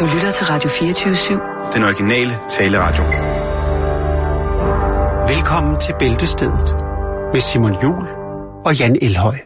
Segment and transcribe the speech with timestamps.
[0.00, 1.72] Du lytter til Radio 24-7.
[1.74, 3.02] Den originale taleradio.
[5.34, 6.74] Velkommen til Bæltestedet
[7.32, 8.06] med Simon Jul
[8.64, 9.36] og Jan Elhøj.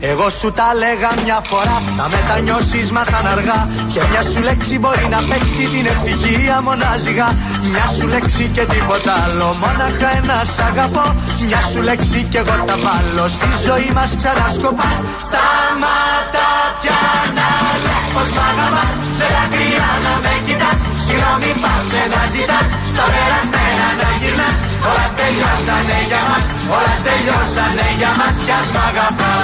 [0.00, 5.06] Εγώ σου τα λέγα μια φορά Να μετανιώσεις μάθαν αργά Και μια σου λέξη μπορεί
[5.10, 7.28] να παίξει την ευτυχία μονάζιγα
[7.72, 11.14] Μια σου λέξη και τίποτα άλλο Μόναχα ένα σ' αγαπώ
[11.46, 16.47] Μια σου λέξη και εγώ τα βάλω Στη ζωή μας ξανασκοπάς Σταματά πια να λες
[18.13, 24.09] πως μ' αγαπάς Με δάκρυα να με κοιτάς Συγγνώμη πάψε να ζητάς Στα περασμένα να
[24.21, 24.57] γυρνάς
[24.89, 26.45] Όλα τελειώσανε για μας
[26.77, 29.41] Όλα τελειώσανε για μας Κι ας μ' αγαπάς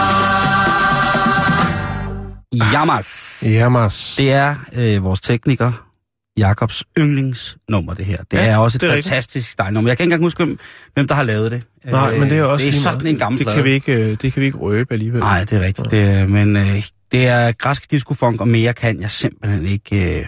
[2.74, 3.10] Jammers.
[3.44, 4.16] Jammers.
[4.18, 5.72] Det er øh, vores tekniker,
[6.38, 8.18] Jakobs yndlingsnummer, det her.
[8.32, 9.10] Det Ja, er også et det er rigtigt.
[9.14, 9.90] fantastisk stejnummer.
[9.90, 10.60] Jeg kan ikke engang huske, hvem,
[10.94, 11.64] hvem der har lavet det.
[11.86, 13.14] Nej, Øh, men det er også Det er lige sådan meget.
[13.14, 13.56] en gammel det plade.
[13.58, 15.20] kan, vi ikke, øh, det kan vi ikke røbe alligevel.
[15.20, 15.92] Nej, det er rigtigt.
[15.92, 16.84] Det, er- men øh,
[17.19, 20.27] det er græsk discofunk, og mere kan jeg simpelthen ikke øh,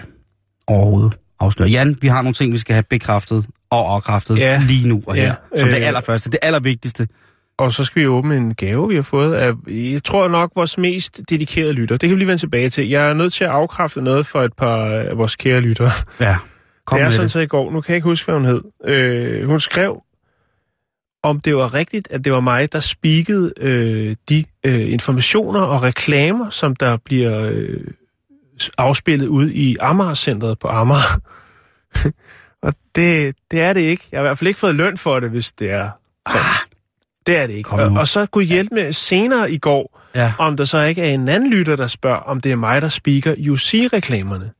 [0.67, 1.69] overhovedet afsløre.
[1.69, 4.63] Jan, vi har nogle ting, vi skal have bekræftet og afkræftet Ja.
[4.67, 5.23] lige nu og her.
[5.55, 7.09] Ja, Som det øh, allerførste, det allervigtigste.
[7.59, 10.79] Og så skal vi åbne en gave, vi har fået af, jeg tror nok, vores
[10.79, 11.97] mest dedikerede lytter.
[11.97, 12.89] Det kan vi lige vende tilbage til.
[12.89, 15.91] Jeg er nødt til at afkræfte noget for et par af vores kære lyttere.
[16.21, 16.37] Ja,
[16.87, 17.31] kom det er med sådan det.
[17.31, 18.61] så i går, nu kan jeg ikke huske, hvad hun hed.
[18.87, 20.03] Øh, hun skrev,
[21.23, 25.83] om det var rigtigt, at det var mig, der spikede øh, de øh, informationer og
[25.83, 27.81] reklamer, som der bliver øh,
[28.79, 31.21] afspillet ud i Amager-centret på Amager.
[32.63, 34.05] og det, det er det ikke.
[34.13, 35.91] Jeg har i hvert fald ikke fået løn for det, hvis det er
[36.29, 36.47] sådan.
[37.27, 37.71] Det er det ikke.
[37.71, 40.33] Og, og så kunne hjælpe med senere i går, Ja.
[40.39, 42.89] om der så ikke er en anden lytter, der spørger, om det er mig, der
[42.89, 44.51] speaker UC-reklamerne.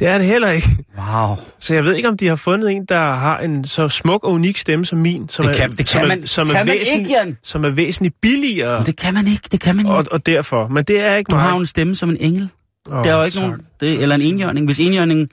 [0.00, 0.68] Det er det heller ikke.
[0.98, 1.36] Wow.
[1.58, 4.32] Så jeg ved ikke, om de har fundet en, der har en så smuk og
[4.32, 6.56] unik stemme som min, som Det er, kan- det som kan er, man- som kan
[6.56, 7.36] er, man væsentlig, ikke, Jan.
[7.42, 9.94] som er væsentligt billigere, Men det kan man ikke, det kan man ikke.
[9.96, 10.68] og, og derfor.
[10.68, 11.42] Men det er ikke Du mig.
[11.44, 12.48] har jo en stemme som en engel.
[12.90, 13.42] Åh, Der er jo ikke tak.
[13.42, 13.60] nogen...
[13.80, 14.66] Det, eller en enhjørning.
[14.66, 15.28] Hvis enhjørningen...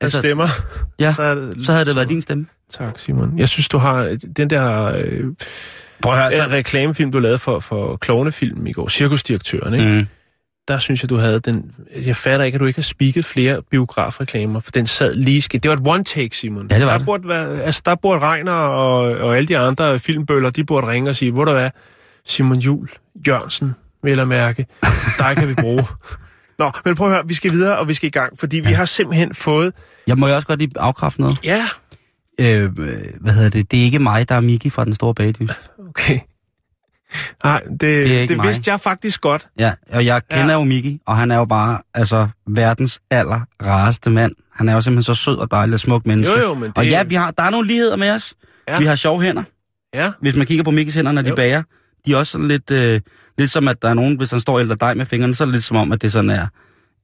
[0.00, 0.46] Altså, stemmer.
[0.98, 2.46] Ja, så, er det, så havde det været din stemme.
[2.78, 3.38] Tak, Simon.
[3.38, 5.24] Jeg synes, du har den der øh,
[6.02, 9.86] Prøv at høre, øh, reklamefilm, du lavede for, for klovnefilm i går, Cirkusdirektøren, ikke?
[9.86, 10.06] Mm.
[10.68, 11.72] Der synes jeg, du havde den...
[12.06, 15.62] Jeg fatter ikke, at du ikke har spiket flere biografreklamer, for den sad lige skidt.
[15.62, 16.66] Det var et one-take, Simon.
[16.70, 17.06] Ja, det var der det.
[17.06, 21.10] Burde være, altså, der burde Regner og, og alle de andre filmbøller, de burde ringe
[21.10, 21.70] og sige, hvor der er
[22.26, 22.88] Simon Jul,
[23.26, 24.66] Jørgensen, vel at mærke,
[25.18, 25.86] dig kan vi bruge.
[26.58, 28.72] Nå, men prøv at høre, vi skal videre, og vi skal i gang, fordi vi
[28.72, 29.72] har simpelthen fået...
[30.06, 31.38] Jeg må jo også godt lige afkræfte noget.
[31.44, 31.66] Ja,
[32.40, 32.72] Øh,
[33.20, 33.70] hvad hedder det?
[33.70, 35.70] Det er ikke mig, der er Miki fra Den Store Bagedyst.
[35.88, 36.18] okay.
[37.44, 38.46] Nej, det, Det det, mig.
[38.46, 39.48] vidste jeg faktisk godt.
[39.58, 40.58] Ja, og jeg kender Ja.
[40.58, 44.32] jo Miki, og han er jo bare altså verdens aller rareste mand.
[44.54, 46.34] Han er jo simpelthen så sød og dejlig og smuk menneske.
[46.34, 46.78] Jo, jo, men det...
[46.78, 48.34] Og ja, vi har, der er nogle ligheder med os.
[48.68, 48.78] Ja.
[48.78, 49.42] Vi har sjove hænder.
[49.94, 51.34] Ja, Hvis man kigger på Mikis hænder, når de Jo.
[51.34, 51.62] bager,
[52.06, 53.00] de er også lidt, øh,
[53.38, 55.46] lidt som, at der er nogen, hvis han står og dig med fingrene, så er
[55.46, 56.46] det lidt som om, at det sådan er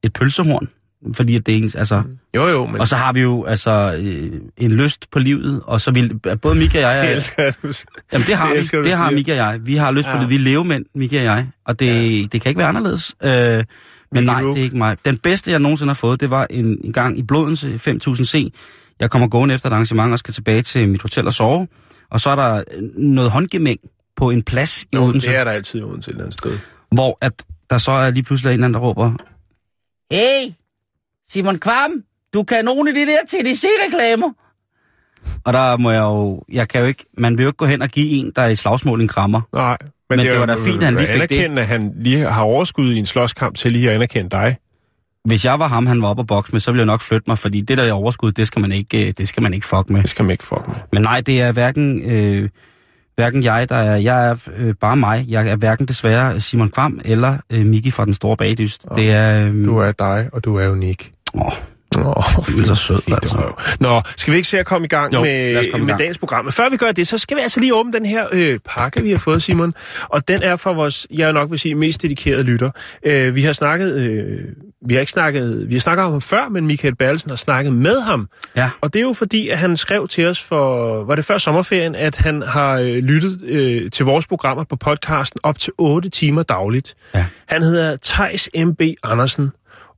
[0.03, 0.69] et pølsehorn.
[1.15, 2.03] Fordi at det er ens, altså...
[2.37, 2.81] jo, jo, men...
[2.81, 6.57] Og så har vi jo altså øh, en lyst på livet, og så vil både
[6.59, 7.03] Mika og jeg...
[7.03, 7.73] det er- elsker jeg, du
[8.13, 8.59] Jamen det har Det vi.
[8.59, 9.11] elsker Det har.
[9.11, 9.61] Mika og jeg.
[9.67, 10.21] Vi har lyst på Ja.
[10.21, 10.31] det.
[10.31, 11.47] Vi er levemænd, Mika og jeg.
[11.67, 11.87] Og det,
[12.21, 12.27] ja.
[12.33, 13.15] det kan ikke være anderledes.
[13.25, 13.65] Øh,
[14.13, 14.97] men nej, det er ikke mig.
[15.05, 18.49] Den bedste, jeg nogensinde har fået, det var en, en gang i Blodense 5000C.
[19.01, 21.69] Jeg kommer gående efter et arrangement og skal tilbage til mit hotel og sove.
[22.11, 23.79] Og så er der øh, noget håndgemæng
[24.17, 26.39] på en plads i Jo, Odense, det er der altid i Odense et eller andet
[26.39, 26.59] sted.
[26.95, 27.33] hvor at
[27.71, 29.13] der så er lige pludselig en eller anden, der råber,
[30.13, 30.53] Hey,
[31.31, 31.91] Simon Kvam,
[32.35, 34.33] du kan nogle af de der TDC-reklamer.
[35.45, 37.83] Og der må jeg jo, jeg kan jo ikke, man vil jo ikke gå hen
[37.83, 39.41] og give en, der er i slagsmål en krammer.
[39.55, 39.77] Nej,
[40.11, 41.59] Men det er var da jo- fint, at han lige fik det.
[41.59, 44.57] at han lige har overskud i en slåskamp til lige at anerkende dig.
[45.25, 47.25] Hvis jeg var ham, han var oppe at bokse med, så ville jeg nok flytte
[47.31, 49.67] mig, fordi det der er overskud, det skal man ikke, øh, det skal man ikke
[49.67, 50.03] fuck med.
[50.03, 50.77] Det skal man ikke fuck med.
[50.93, 52.49] Men nej, det er hverken, øh,
[53.17, 55.25] hverken jeg, der er, jeg er øh, bare mig.
[55.29, 58.87] Jeg er hverken desværre Simon Kvam eller øh, Miki fra Den Store Bagdyst.
[58.91, 59.47] Oh, det er...
[59.47, 61.13] Øh, Du er dig, og du er unik.
[61.35, 61.53] Åh,
[61.97, 62.05] Åh,
[62.47, 63.53] du er så sød, altså.
[63.81, 65.99] Nå, skal vi ikke se at komme i gang Jo, med, komme med gang.
[65.99, 66.45] dagens program?
[66.45, 69.03] Men før vi gør det, så skal vi altså lige åbne den her øh, pakke,
[69.03, 69.75] vi har fået, Simon.
[70.03, 72.71] Og den er for vores, jeg nok vil sige, mest dedikerede lytter.
[73.03, 74.39] Øh, vi har snakket, øh,
[74.87, 77.73] vi har ikke snakket, vi har snakket om ham før, men Michael Berlsen har snakket
[77.73, 78.29] med ham.
[78.57, 78.71] Ja.
[78.81, 81.95] Og det er jo fordi, at han skrev til os for, var det før sommerferien,
[81.95, 86.43] at han har øh, lyttet øh, til vores programmer på podcasten op til 8 timer
[86.43, 86.95] dagligt.
[87.15, 87.27] Ja.
[87.47, 88.81] Han hedder Tejs M.B.
[89.03, 89.51] Andersen,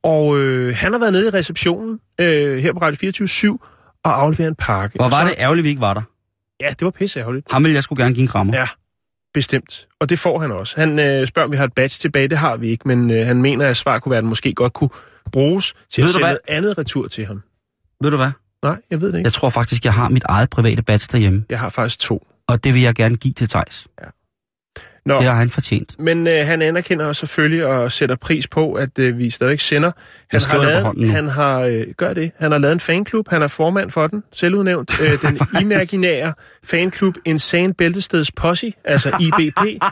[0.03, 3.59] og øh, han har været nede i receptionen øh, her på Radio 24
[4.03, 4.95] og afleveret en pakke.
[4.95, 6.01] Hvor var så, det ærgerligt, vi ikke var der.
[6.61, 7.51] Ja, det var pisse ærgerligt.
[7.51, 8.57] Ham ville jeg skulle gerne give en krammer.
[8.57, 8.67] Ja,
[9.33, 9.87] bestemt.
[9.99, 10.79] Og det får han også.
[10.79, 12.27] Han øh, spørger, om vi har et badge tilbage.
[12.27, 14.53] Det har vi ikke, men øh, han mener, at svar kunne være, at den måske
[14.53, 14.89] godt kunne
[15.31, 17.41] bruges til Ved at sende noget andet retur til ham.
[18.01, 18.31] Ved du hvad?
[18.63, 19.27] Nej, jeg ved det ikke.
[19.27, 22.27] Jeg tror faktisk, jeg har mit eget private badge derhjemme, Jeg har faktisk to.
[22.47, 23.87] og det vil jeg gerne give til Tejs.
[25.05, 25.95] Nå, Det har han fortjent.
[25.99, 29.91] men øh, han anerkender også selvfølgelig og sætter pris på, at øh, vi stadig sender.
[30.31, 30.41] Han
[30.83, 31.11] hånden nu.
[31.11, 32.31] han har øh, gør det.
[32.39, 33.29] Han har lavet en fanklub.
[33.29, 34.91] Han er formand for den, selvudnævnt.
[35.01, 36.33] Øh, den imaginære
[36.63, 39.83] fanklub Insane Bæltesteds Posse, altså IBP.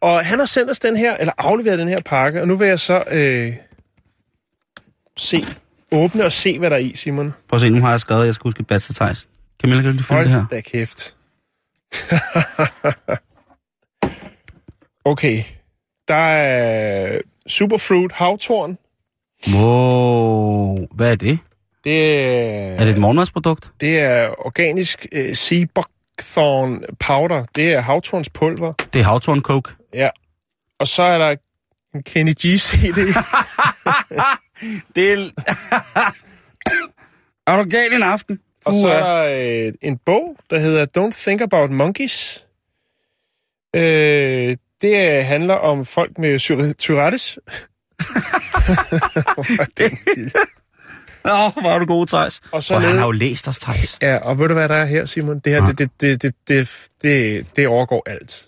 [0.00, 2.68] og han har sendt os den her, eller afleveret den her pakke, og nu vil
[2.68, 3.52] jeg så øh,
[5.16, 5.44] se,
[5.92, 7.34] åbne og se, hvad der er i, Simon.
[7.48, 9.28] Prøv at se, nu har jeg skrevet, at jeg skal huske til Thijs.
[9.62, 10.36] Camilla, kan du lige finde det her?
[10.38, 11.16] Hold da kæft.
[15.04, 15.42] okay.
[16.08, 18.78] Der er Superfruit Havtorn.
[19.54, 21.38] Wow, hvad er det?
[21.84, 23.72] Det er, Er det et morgenmadsprodukt?
[23.80, 27.44] det er organisk uh, sea buckthorn powder.
[27.54, 28.72] Det er havtorns pulver.
[28.72, 29.70] Det er havtorn coke.
[29.94, 30.10] Ja.
[30.78, 31.36] Og så er der
[31.94, 32.96] en Kenny G CD.
[34.96, 35.30] Det er...
[37.52, 38.40] er du gal en aften?
[38.64, 42.46] og så er der øh, en bog, der hedder Don't Think About Monkeys.
[43.76, 47.38] Øh, det øh, handler om folk med Tour- Tourettes.
[51.24, 52.40] Åh, hvor er du god, Thijs.
[52.52, 53.98] Og så Og han har jo læst os, Thijs.
[54.02, 55.38] Ja, og ved du, hvad der er her, Simon?
[55.38, 56.70] Det her, det, det, det, det, det,
[57.02, 58.46] det, det overgår alt.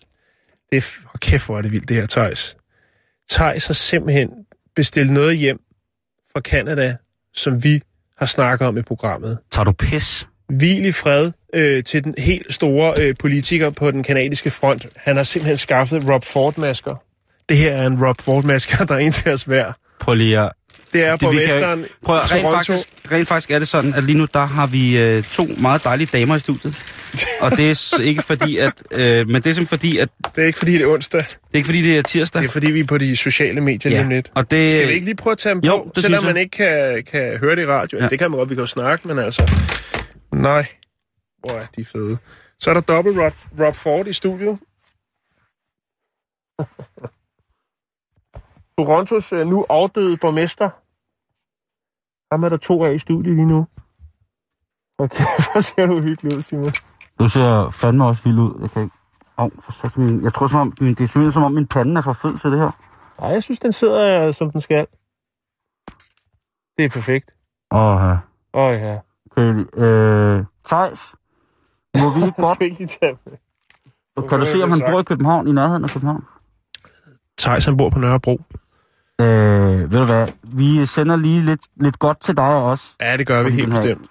[0.72, 0.82] Det er,
[1.14, 2.56] oh, kæft, hvor er det vildt, det her, Thijs.
[3.30, 4.30] Thijs har simpelthen
[4.76, 5.58] bestilt noget hjem
[6.32, 6.96] fra Canada,
[7.34, 7.80] som vi
[8.18, 9.38] har snakket om i programmet.
[9.50, 10.28] Tager du pis?
[10.48, 14.86] Hvil i fred øh, til den helt store øh, politiker på den kanadiske front.
[14.96, 17.02] Han har simpelthen skaffet Rob Ford-masker.
[17.48, 19.72] Det her er en Rob Ford-masker, der er en til os hver.
[20.00, 20.50] Prøv lige at...
[20.92, 22.56] Det er på vi kan- Prøv at, rent, Toronto.
[22.72, 25.84] faktisk, rent faktisk er det sådan, at lige nu, der har vi øh, to meget
[25.84, 26.76] dejlige damer i studiet.
[27.40, 28.72] Og det er ikke fordi, at...
[28.92, 30.08] Øh, men det er simpelthen fordi, at...
[30.36, 31.20] Det er ikke, fordi det er onsdag.
[31.20, 32.42] Det er ikke fordi, det er tirsdag.
[32.42, 34.30] Det er, fordi vi er på de sociale medier lige om lidt.
[34.34, 34.70] og det...
[34.70, 37.36] Skal vi ikke lige prøve at tage dem Jo, på, selvom man ikke kan, kan
[37.40, 37.98] høre det i radio?
[37.98, 38.04] Ja.
[38.04, 38.08] Ja.
[38.08, 39.52] Det kan man godt, vi kan jo snakke, men altså...
[40.32, 40.66] Nej,
[41.38, 42.18] hvor er de fede.
[42.58, 44.58] Så er der dobbelt Rob, Rob Ford i studiet.
[48.78, 50.70] Torontos øh, nu afdøde borgmester.
[52.34, 53.66] Ham er der to af i studiet lige nu.
[54.98, 56.72] Okay, hvor ser du hyggelig ud, Simon.
[57.18, 58.58] Du ser fandme også vild ud.
[58.60, 58.96] Jeg kan ikke...
[59.36, 60.22] Oh, for satan, min...
[60.24, 60.94] Jeg tror som om, min...
[60.94, 62.70] det er simpelthen som om, min pande er for fed til det her.
[63.20, 64.86] Nej, jeg synes, den sidder, øh, som den skal.
[66.76, 67.30] Det er perfekt.
[67.70, 68.18] Åh, ja.
[68.54, 68.98] Åh oh, ja.
[69.36, 70.44] Okay, øh...
[70.66, 71.14] Thijs,
[71.98, 72.60] må vi ikke godt...
[72.60, 74.28] Med.
[74.28, 76.24] Kan du se, om han bor i København, i nærheden af København?
[77.38, 78.40] Thijs, han bor på Nørrebro.
[79.20, 80.28] Øh, ved du hvad?
[80.42, 82.84] Vi sender lige lidt, lidt godt til dig også.
[83.00, 84.10] Ja, det gør vi helt bestemt.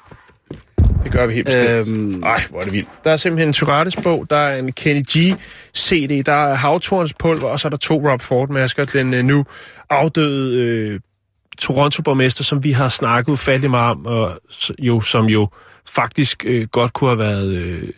[1.03, 1.87] Det gør vi helt bestemt.
[1.87, 2.89] Øhm, Ej, hvor er det vildt.
[3.03, 5.37] Der er simpelthen en Tourettes bog, der er en Kenny G
[5.77, 8.85] CD, der er Havtorns pulver, og så er der to Rob Ford-masker.
[8.85, 9.45] Den øh, nu
[9.89, 10.99] afdøde øh,
[11.57, 14.39] Toronto-borgmester, som vi har snakket ufattelig meget om, og
[14.79, 15.47] jo, som jo
[15.89, 17.89] faktisk øh, godt kunne have været øh,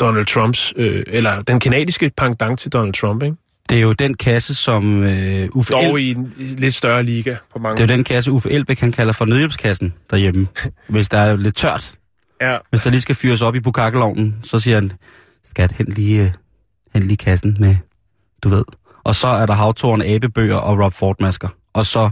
[0.00, 3.36] Donald Trumps, øh, eller den kanadiske pendant til Donald Trump, ikke?
[3.70, 6.04] det er jo den kasse, som øh, Uffe Dog El...
[6.04, 8.92] i en lidt større liga på mange Det er jo den kasse, Uffe Elbæk, han
[8.92, 10.48] kalder for nødhjælpskassen derhjemme.
[10.88, 11.94] Hvis der er lidt tørt,
[12.40, 14.92] Ja, hvis der lige skal fyres op i bukakkelovnen, så siger han,
[15.44, 16.30] skat, hent lige, øh,
[16.94, 17.76] hent lige kassen med,
[18.42, 18.64] du ved.
[19.04, 21.48] Og så er der havtårn, abebøger og Rob Ford-masker.
[21.72, 22.10] Og så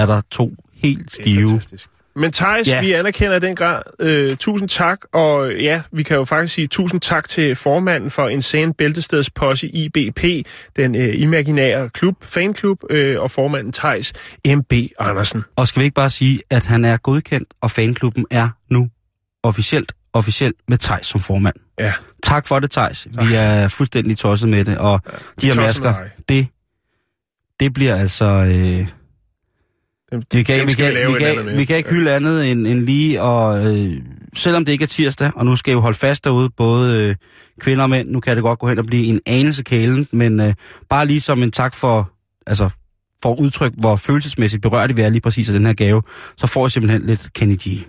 [0.00, 1.48] er der to helt det er stive.
[1.48, 1.88] fantastisk.
[2.16, 2.80] Men Thijs, ja.
[2.80, 3.82] Vi anerkender den grad.
[4.00, 8.28] Øh, tusind tak, og ja, vi kan jo faktisk sige tusind tak til formanden for
[8.28, 14.12] Insane Bæltesteds Posse IBP, den øh, imaginære klub, fanklub, øh, og formanden Thijs
[14.46, 14.72] M.B.
[14.98, 15.44] Andersen.
[15.56, 18.88] Og skal vi ikke bare sige, at han er godkendt, og fanklubben er nu
[19.42, 21.56] officielt, officielt med Tejs som formand.
[21.78, 21.92] Ja,
[22.22, 23.06] Tak for det, Tejs.
[23.10, 25.94] Vi er fuldstændig tosset med det, og ja, de her masker,
[26.28, 26.46] det,
[27.60, 28.24] det bliver altså...
[28.24, 28.86] Øh,
[30.12, 33.66] vi kan, vi kan, vi kan, vi kan ikke hylde andet end, end lige, og
[33.66, 34.02] øh,
[34.36, 37.16] selvom det ikke er tirsdag, og nu skal jo holde fast derude, både øh,
[37.60, 40.40] kvinder og mænd, nu kan det godt gå hen og blive en anelse kælen, men
[40.40, 40.54] øh,
[40.88, 42.12] bare lige som en tak for,
[42.46, 42.70] altså,
[43.22, 46.02] for at udtrykke, hvor følelsesmæssigt berørte vi er lige præcis af den her gave,
[46.36, 47.86] så får jeg simpelthen lidt Kenny G.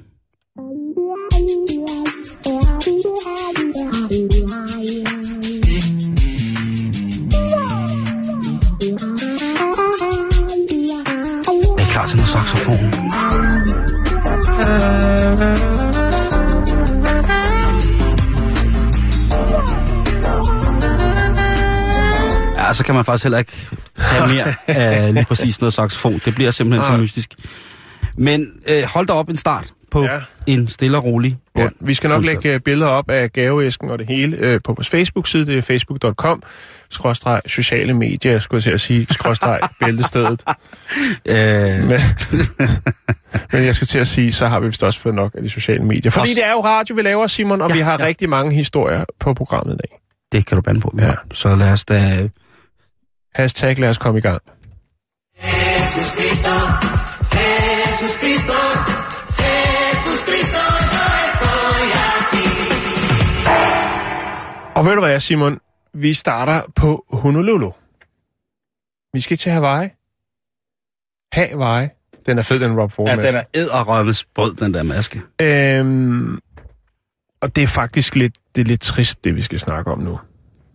[11.91, 12.77] klar til noget saxofon.
[22.57, 23.67] Ja, så kan man faktisk heller ikke
[23.97, 26.21] have mere af lige præcis noget saxofon.
[26.25, 27.35] Det bliver simpelthen for mystisk.
[28.17, 30.13] Men øh, hold da op en start på Ja.
[30.13, 30.19] ja.
[30.47, 31.73] en stille og rolig Ja, bund.
[31.79, 34.89] vi skal nok lægge øh, billeder op af gaveæsken og det hele øh, på vores
[34.89, 35.45] Facebook-side.
[35.45, 36.43] Det er facebook.com
[36.89, 40.43] skråstreg sociale medier, jeg skulle til at sige, skråstreg bæltestedet.
[41.25, 41.35] Øh,
[41.89, 41.99] Men,
[43.51, 45.49] men jeg skulle til at sige, så har vi vist også fået nok af de
[45.49, 46.11] sociale medier.
[46.11, 48.05] Fordi Også- det er jo radio, vi laver, Simon, og ja, vi har ja.
[48.05, 49.99] rigtig mange historier på programmet i dag.
[50.31, 51.05] Det kan du bande på, ja.
[51.05, 51.13] Ja.
[51.33, 52.29] Så lad os da...
[53.35, 54.41] Hashtag lad os komme i gang.
[64.75, 65.59] Og ved du hvad, Simon?
[65.93, 67.71] Vi starter på Honolulu.
[69.13, 69.89] Vi skal til Hawaii.
[71.33, 71.87] Hawaii.
[72.25, 75.21] Den er fed, den Rob Ford Ja, den er æderrømmes brød, den der maske.
[75.41, 76.39] Øhm,
[77.41, 80.19] og det er faktisk lidt, det er lidt trist, det vi skal snakke om nu.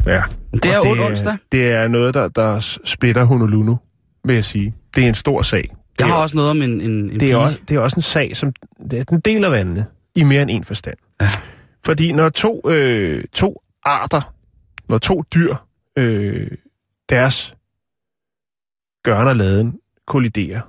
[0.06, 0.22] Ja.
[0.52, 1.36] Det er otte onsdag.
[1.52, 3.76] Det er noget, der, der splitter Honolulu,
[4.24, 4.74] vil jeg sige.
[4.96, 5.76] Det er en stor sag.
[5.98, 8.02] Jeg har også noget om en, en, en det, er også, det er også en
[8.02, 8.52] sag, som
[8.90, 10.96] det er, den deler vandene i mere end en forstand.
[11.20, 11.28] Ja.
[11.84, 14.34] Fordi når to, øh, to arter,
[14.88, 15.56] når to dyr,
[15.96, 16.50] øh,
[17.08, 17.54] deres
[19.04, 20.60] gørne og laden kolliderer,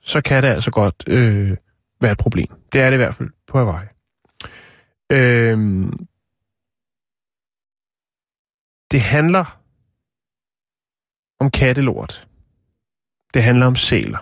[0.00, 1.56] så kan det altså godt øh,
[2.00, 2.48] være et problem.
[2.72, 3.86] Det er det i hvert fald på Hawaii.
[5.12, 6.06] Øhm,
[8.90, 9.60] det handler
[11.40, 12.28] om kattelort.
[13.34, 14.18] Det handler om sæler.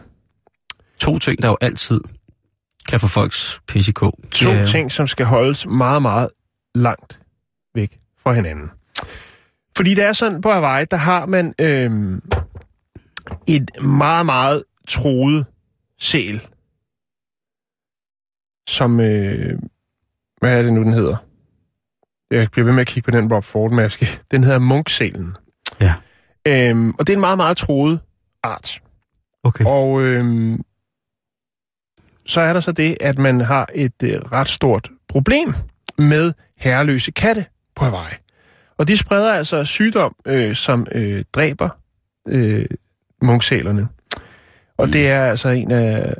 [0.98, 2.00] To ting, der jo altid
[2.88, 4.00] kan få folks PCK.
[4.32, 6.30] To er- ting, som skal holdes meget, meget
[6.74, 7.20] langt
[7.74, 8.70] væk fra hinanden.
[9.76, 12.22] Fordi det er sådan, på Hawaii, der har man øhm,
[13.48, 15.46] et meget, meget troet
[15.98, 16.48] sæl,
[18.68, 19.58] som, øh,
[20.40, 21.16] hvad er det nu, den hedder?
[22.30, 24.06] Jeg bliver ved med at kigge på den Rob Ford-maske.
[24.30, 25.36] Den hedder munksælen.
[25.80, 25.94] Ja.
[26.46, 28.00] Øhm, og det er en meget, meget troet
[28.42, 28.82] art.
[29.44, 29.64] Okay.
[29.64, 30.64] Og øhm,
[32.26, 35.54] så er der så det, at man har et øh, ret stort problem
[35.98, 38.14] med herreløse katte på Hawaii.
[38.78, 41.68] Og de spreder altså sygdom, øh, som øh, dræber
[42.28, 42.66] øh,
[43.22, 43.88] munksælerne.
[44.78, 46.14] Og det er altså en af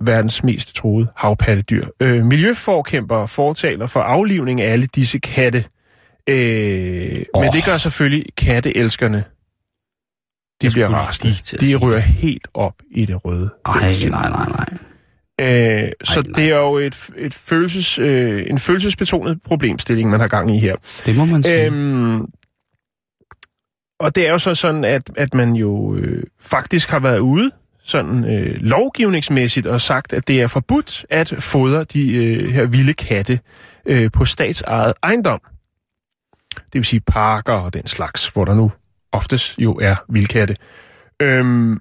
[0.00, 1.86] verdens mest troede havpattedyr.
[2.00, 5.64] Øh, miljøforkæmpere fortaler for aflivning af alle disse katte.
[6.26, 7.42] Øh, oh.
[7.42, 9.24] Men det gør selvfølgelig katteelskerne.
[10.62, 11.66] De bliver rasende.
[11.66, 13.50] De ryger helt op i det røde.
[13.66, 14.66] Ej, nej, nej, nej.
[15.46, 16.32] Øh, så nej.
[16.36, 20.76] det er jo et, et følelses, øh, en følelsesbetonet problemstilling, man har gang i her.
[21.06, 21.66] Det må man sige.
[21.66, 22.20] Øhm,
[23.98, 27.50] og det er jo så sådan, at, at man jo øh, faktisk har været ude
[27.84, 32.94] sådan øh, lovgivningsmæssigt og sagt, at det er forbudt at fodre de øh, her vilde
[32.94, 33.40] katte
[33.86, 35.40] øh, på statsejet ejendom.
[36.56, 38.72] Det vil sige parker og den slags, hvor der nu
[39.12, 40.56] oftest jo er vildkatte.
[41.22, 41.80] Øhm,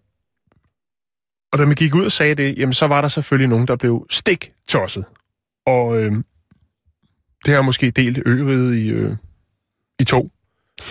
[1.53, 3.75] og da man gik ud og sagde det, jamen så var der selvfølgelig nogen, der
[3.75, 5.05] blev stik tosset.
[5.67, 6.25] Og øhm,
[7.45, 9.11] det har måske delt øret i, øh,
[9.99, 10.29] i to.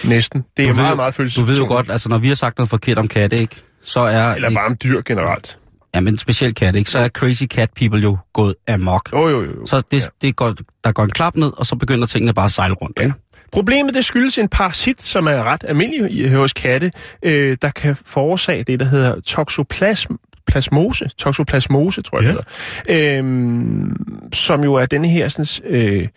[0.05, 0.45] Næsten.
[0.57, 1.51] Det er Du ved meget, meget Du følelsesbetonet.
[1.51, 3.57] ved jo godt, altså når vi har sagt noget forkert om katte, ikke?
[3.83, 4.35] Så er...
[4.35, 5.59] Eller bare om dyr generelt.
[5.95, 6.91] Ja, men specielt katte, ikke?
[6.91, 9.09] Så er crazy cat people jo gået amok.
[9.13, 9.67] Jo, jo, jo.
[9.67, 10.07] Så det, Ja.
[10.23, 12.99] det går, der går en klap ned, og så begynder tingene bare at sejle rundt,
[13.01, 13.15] ikke?
[13.53, 16.93] Problemet det skyldes en parasit, som er ret almindelig i- hos katte,
[17.23, 20.13] øh, der kan forårsage det, der hedder toxoplasm
[20.47, 22.29] plasmose, toxoplasmose, tror jeg, Ja.
[22.31, 22.45] det
[22.95, 23.97] hedder, øhm,
[24.33, 26.09] som jo er denne her sådan, øh,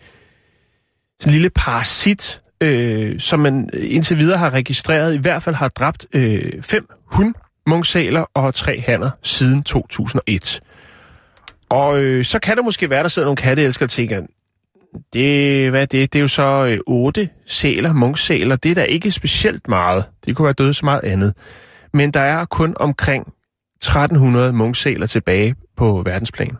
[1.20, 6.06] sådan lille parasit, øh, som man indtil videre har registreret, i hvert fald har dræbt
[6.12, 7.34] øh, fem hund,
[7.66, 10.60] munksæler og tre hanner siden 2001.
[11.68, 14.22] Og øh, så kan der måske være, der sidder nogle katteelskere og tænker,
[15.12, 16.12] det, hvad er det?
[16.12, 18.56] Det er jo så øh, otte sæler, munksæler.
[18.56, 20.04] Det er da ikke specielt meget.
[20.26, 21.34] Det kunne være døde så meget andet.
[21.92, 23.32] Men der er kun omkring
[23.82, 26.56] 1300 munksæler tilbage på verdensplan.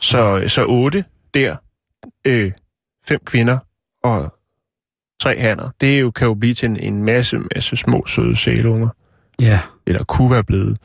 [0.00, 1.56] Så, så otte der,
[2.24, 2.52] øh,
[3.04, 3.58] fem kvinder
[4.02, 4.34] og
[5.20, 5.70] tre hanner.
[5.80, 8.88] Det er jo, kan jo blive til en, en masse, masse små søde sælunger.
[9.40, 9.60] Ja.
[9.86, 10.78] Eller kunne være blevet.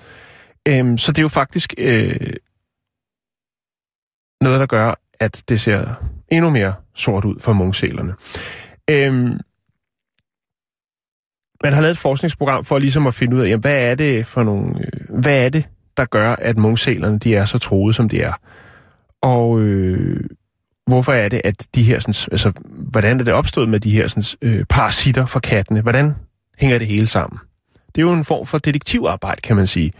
[0.67, 2.33] Øhm, så det er jo faktisk øh,
[4.41, 5.93] noget, der gør, at det ser
[6.31, 8.13] endnu mere sort ud for munksælerne.
[8.89, 9.39] Øhm,
[11.63, 14.25] man har lavet et forskningsprogram for ligesom at finde ud af, jamen, hvad er det
[14.25, 18.10] for nogle, øh, hvad er det, der gør, at mungselerne de er så troede, som
[18.10, 18.34] de er.
[19.22, 20.29] Og øh,
[20.88, 24.08] hvorfor er det, at de her, sådan, altså, hvordan er det opstået med de her
[24.08, 25.82] sådan, øh, parasitter for kattene?
[25.82, 26.15] Hvordan
[26.60, 27.39] hænger det hele sammen?
[27.96, 29.91] Det er jo en form for detektivarbejde, kan man sige.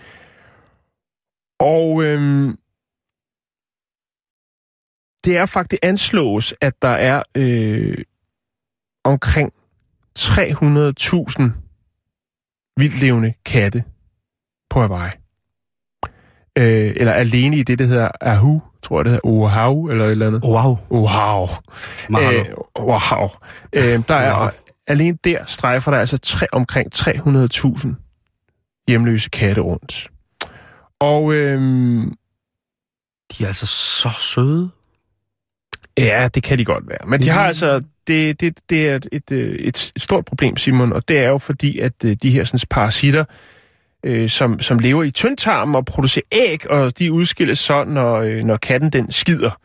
[1.60, 2.58] Og øhm,
[5.24, 7.98] det er faktisk anslås, at der er øh,
[9.04, 9.54] omkring
[10.20, 11.44] 300.000
[12.78, 13.84] vildlevende katte
[14.74, 15.12] på Hawaii.
[16.58, 20.12] Øh, eller alene i det, der hedder Ahu, tror jeg det hedder, Oahu, eller et
[20.12, 20.44] eller andet.
[20.44, 20.78] Wow.
[22.10, 22.40] Mahalo.
[22.40, 22.46] Øh,
[22.80, 23.30] wow.
[23.74, 24.50] Øh, der er, Wow.
[24.88, 27.88] alene der strejfer der altså tre, omkring 300.000
[28.88, 30.10] hjemløse katte rundt.
[31.00, 32.14] Og øhm,
[33.32, 34.70] De er altså så søde.
[35.98, 37.00] Ja, det kan de godt være.
[37.08, 40.58] Men de har altså, det, det, det er et, et, øh, et, et stort problem,
[40.58, 43.24] Simon, og det er jo fordi, at øh, de her sådan, parasitter,
[44.04, 48.44] øh, som, som lever i tyndtarmen og producerer æg, og de udskilles så, når, øh,
[48.44, 49.60] når katten den skider.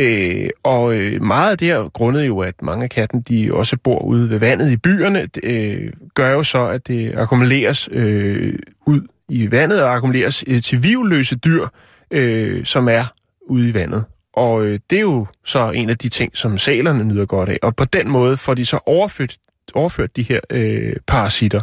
[0.00, 3.76] Øh, og øh, meget af det her grundet jo, at mange af katten, de også
[3.76, 9.00] bor ude ved vandet i byerne, øh, gør jo så, at det akkumuleres øh, ud
[9.28, 11.66] i vandet og akkumuleres øh, til vivløse dyr,
[12.10, 13.04] øh, som er
[13.42, 14.04] ude i vandet.
[14.32, 17.58] Og øh, det er jo så en af de ting, som salerne nyder godt af.
[17.62, 19.36] Og på den måde får de så overført,
[19.74, 21.62] overført de her øh, parasitter.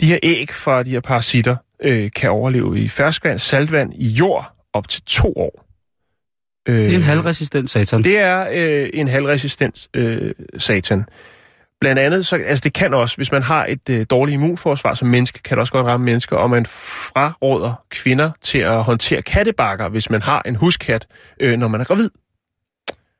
[0.00, 4.52] De her æg fra de her parasitter øh, kan overleve i ferskvand, saltvand, i jord
[4.72, 5.62] op til to år.
[6.66, 8.04] Det er en halvresistent satan.
[8.04, 11.04] Det er øh, en halvresistent øh, satan.
[11.80, 15.08] Blandt andet, så, altså det kan også, hvis man har et øh, dårligt immunforsvar som
[15.08, 19.88] menneske, kan det også godt ramme mennesker, og man fraråder kvinder til at håndtere kattebakker,
[19.88, 21.06] hvis man har en huskat,
[21.40, 22.10] øh, når man er gravid.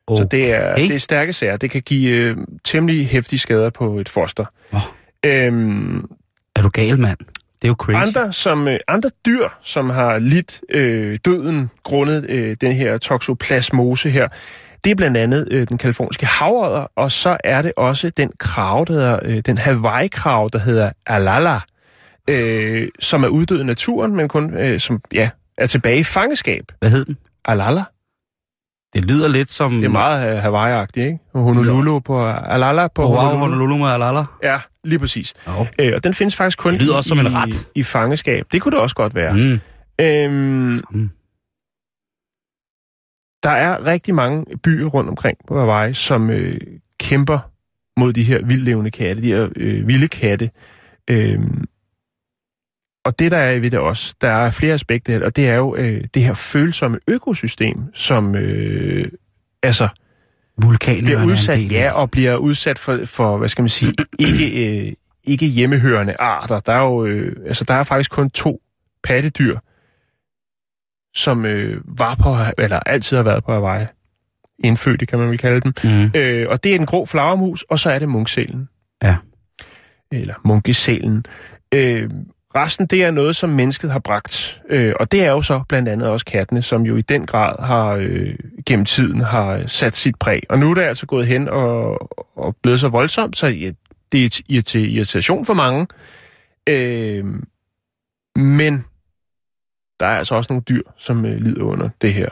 [0.07, 0.23] Okay.
[0.23, 1.57] Så det er, det er stærke sager.
[1.57, 4.45] Det kan give øh, temmelig hæftige skader på et foster.
[4.73, 4.81] Oh.
[5.25, 6.07] Øhm,
[6.57, 7.19] Er du gal, mand?
[7.63, 8.07] Det er jo crazy.
[8.07, 14.11] andre, som, øh, andre dyr, som har lidt øh, døden grundet øh, den her toxoplasmose
[14.11, 14.29] her,
[14.85, 18.85] det er blandt andet øh, den kaliforniske havodder, og så er det også den krav,
[18.89, 21.61] der hedder, øh, den Hawaii-krav, der hedder Alala,
[22.29, 26.65] øh, som er uddød i naturen, men kun øh, som ja, er tilbage i fangeskab.
[26.79, 27.17] Hvad hed den?
[27.45, 27.83] Alala.
[28.95, 29.73] Det lyder lidt som...
[29.73, 31.19] Det er meget Hawaii-agtigt, ikke?
[31.35, 33.39] Honolulu på Alala på wow, Honolulu.
[33.39, 34.25] Honolulu med Alala.
[34.43, 35.35] Ja, lige præcis.
[35.47, 35.67] Oh.
[35.81, 37.69] Øh, og den findes faktisk kun Det lyder i, også som en i, ret.
[37.75, 38.47] i fangeskab.
[38.53, 39.33] Det kunne det også godt være.
[39.33, 39.61] Mm.
[40.01, 41.11] Øhm, Mm.
[43.43, 46.61] der er rigtig mange byer rundt omkring på Hawaii, som øh,
[47.01, 47.39] kæmper
[48.01, 50.51] mod de her vildlevende katte, de her øh, vilde katte.
[51.11, 51.65] Øhm,
[53.07, 55.77] og det, der er ved det også, der er flere aspekter, og det er jo
[55.77, 59.09] øh, det her følsomme økosystem, som øh,
[59.63, 59.89] altså
[60.61, 64.93] bliver er udsat, ja, og bliver udsat for, for hvad skal man sige, ikke, øh,
[65.25, 66.61] ikke hjemmehørende arter.
[66.61, 68.61] Der er jo, øh, altså der er faktisk kun to
[69.03, 69.59] pattedyr,
[71.15, 73.87] som øh, var på, eller altid har været på Hawaii.
[74.65, 75.73] Indfødte, kan man vel kalde dem.
[75.85, 76.11] Mm.
[76.15, 78.69] Øh, og det er den grå flagermus, og så er det munksælen.
[79.03, 79.17] Ja.
[80.13, 81.27] Eller munkesælen.
[81.75, 82.11] Øh,
[82.55, 84.61] resten, det er noget, som mennesket har bragt.
[84.69, 87.65] Øh, og det er jo så blandt andet også kattene, som jo i den grad
[87.65, 88.35] har øh,
[88.67, 90.43] gennem tiden har sat sit præg.
[90.49, 91.99] Og nu er det altså gået hen og,
[92.37, 93.71] og blevet så voldsomt, så ja,
[94.13, 95.87] det er til irritation for mange.
[96.67, 97.25] Øh,
[98.37, 98.85] men
[100.01, 102.29] der er altså også nogle dyr, som øh, lider under det her.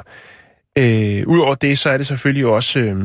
[0.78, 2.96] Øh, Udover det, så er det selvfølgelig også øh,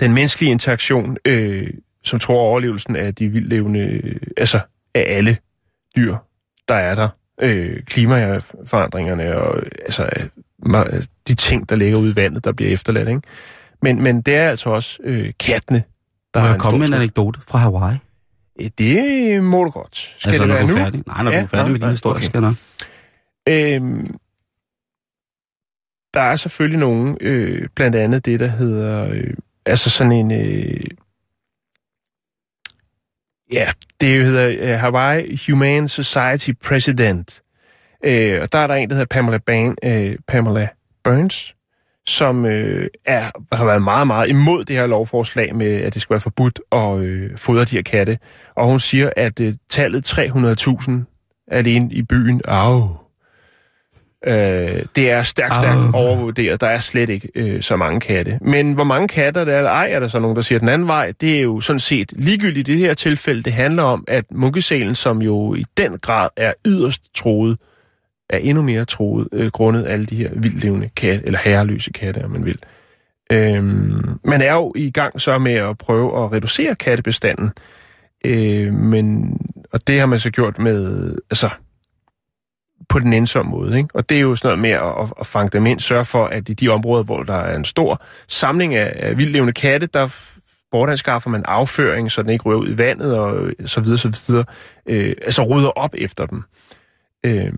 [0.00, 1.70] den menneskelige interaktion, øh,
[2.04, 4.60] som tror overlevelsen af de vildlevende, øh, altså
[4.94, 5.36] af alle
[5.96, 6.16] dyr,
[6.68, 7.08] der er der.
[7.40, 10.28] Øh, klimaforandringerne og altså,
[11.28, 13.08] de ting, der ligger ude i vandet, der bliver efterladt.
[13.08, 13.20] Ikke?
[13.82, 15.82] Men, men det er altså også øh, kattene,
[16.34, 17.98] der Må jeg en komme med en anekdote fra Hawaii?
[18.60, 19.96] Øh, Det må du godt.
[20.18, 20.74] Skal altså, det være du nu?
[20.74, 21.02] færdig?
[21.06, 22.24] Nej, når du Ja, er færdig nå, med din nej, historie, okay.
[22.24, 22.54] skal nok.
[23.48, 24.16] Øhm,
[26.14, 29.34] der er selvfølgelig nogen, øh, blandt andet det, der hedder, øh,
[29.66, 30.80] altså sådan en, øh,
[33.52, 33.66] ja,
[34.00, 37.42] det hedder uh, Hawaii Humane Society President.
[38.04, 40.68] Øh, og der er der en, der hedder Pamela, Ban, øh, Pamela
[41.04, 41.54] Burns,
[42.06, 46.14] som øh, er, har været meget, meget imod det her lovforslag med, at det skal
[46.14, 48.18] være forbudt at øh, fodre de her katte.
[48.54, 50.90] Og hun siger, at øh, tallet 300.000
[51.50, 53.03] alene i byen, au,
[54.26, 55.92] Øh, det er stærkt, stærkt Au.
[55.94, 56.60] overvurderet.
[56.60, 58.38] Der er slet ikke øh, så mange katte.
[58.40, 60.68] Men hvor mange katter der er, eller ej, er der så nogen, der siger den
[60.68, 61.12] anden vej.
[61.20, 63.42] Det er jo sådan set ligegyldigt i det her tilfælde.
[63.42, 67.58] Det handler om, at munkesælen, som jo i den grad er yderst troet,
[68.30, 72.30] er endnu mere troet, øh, grundet alle de her vildlevende katte, eller herreløse katte, om
[72.30, 72.58] man vil.
[73.32, 77.50] Øhm, man er jo i gang så med at prøve at reducere kattebestanden.
[78.24, 79.36] Øh, men,
[79.72, 81.48] og det har man så gjort med, altså,
[82.94, 83.76] på den ensomme måde.
[83.76, 83.88] Ikke?
[83.94, 86.24] Og det er jo sådan noget med at, at, at fange dem ind, sørge for,
[86.24, 90.16] at i de områder, hvor der er en stor samling af, af vildlevende katte, der
[90.70, 94.24] bortanskaffer man afføring, så den ikke rører ud i vandet, og øh, så videre, så
[94.28, 94.44] videre.
[94.86, 96.42] Øh, altså rydder op efter dem.
[97.26, 97.52] Øh,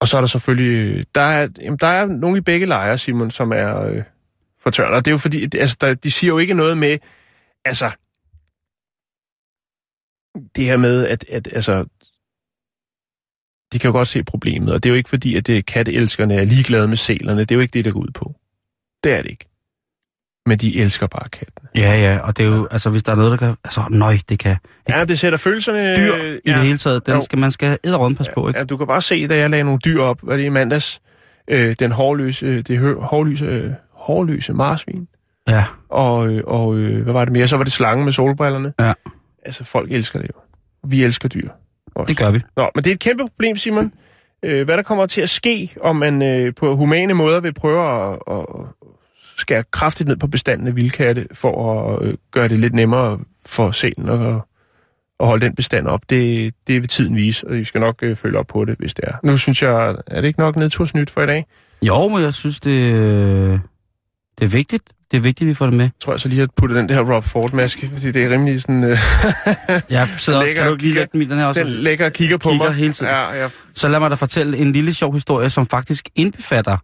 [0.00, 3.30] og så er der selvfølgelig, der er, jamen, der er nogle i begge lejre, Simon,
[3.30, 4.02] som er øh,
[4.60, 4.96] fortørnet.
[4.96, 6.98] Og det er jo fordi, altså, der, de siger jo ikke noget med,
[7.64, 7.90] altså,
[10.56, 11.84] det her med, at, at altså,
[13.72, 16.34] de kan jo godt se problemet, og det er jo ikke fordi, at det katteelskerne
[16.34, 17.40] er ligeglade med sælerne.
[17.40, 18.34] Det er jo ikke det, der går ud på.
[19.04, 19.48] Det er det ikke.
[20.46, 21.68] Men de elsker bare kattene.
[21.74, 24.14] Ja, ja, og det er jo, altså hvis der er noget, der kan, altså nøj,
[24.28, 24.56] det kan.
[24.88, 25.96] Ja, det sætter følelserne...
[25.96, 27.20] Dyr øh, i det hele taget, den Jo.
[27.20, 28.58] skal, man skal æderrunde pas på, ikke?
[28.60, 31.00] Ja, du kan bare se, da jeg lagde nogle dyr op, var det i mandags,
[31.48, 35.08] øh, den hårløse, det hø- hårløse, øh, hårløse marsvin.
[35.48, 35.64] Ja.
[35.88, 37.48] Og, øh, og øh, hvad var det mere?
[37.48, 38.72] Så var det slangen med solbrillerne.
[38.80, 38.92] Ja.
[39.42, 40.40] Altså, folk elsker det jo.
[40.88, 41.48] Vi elsker dyr.
[41.94, 42.10] Også.
[42.10, 42.40] Det gør vi.
[42.56, 43.92] Nå, men det er et kæmpe problem, Simon.
[44.42, 48.12] Øh, hvad der kommer til at ske, om man øh, på humane måder vil prøve
[48.12, 48.46] at, at
[49.36, 53.70] skære kraftigt ned på bestanden af vildkatte, for at øh, gøre det lidt nemmere for
[53.70, 54.40] selen at,
[55.20, 58.16] at holde den bestand op, det, det vil tiden vise, og vi skal nok øh,
[58.16, 59.14] følge op på det, hvis det er.
[59.22, 61.46] Nu synes jeg, er det ikke nok nedtursnyt for i dag?
[61.82, 63.60] Jo, men jeg synes, det,
[64.38, 64.82] det er vigtigt.
[65.10, 65.84] Det er vigtigt, at vi får det med.
[65.84, 68.62] Jeg tror jeg så lige har puttet den der Rob Ford-maske, fordi det er rimelig
[68.62, 68.84] sådan...
[68.84, 68.90] Øh,
[69.90, 71.60] Jeg sidder lægger kan du lige kigger- den den her også?
[71.64, 72.74] den lægger og kigger på Kigger mig.
[72.74, 73.12] hele tiden.
[73.12, 76.76] Ja, jeg, Så lad mig da fortælle en lille sjov historie, som faktisk indbefatter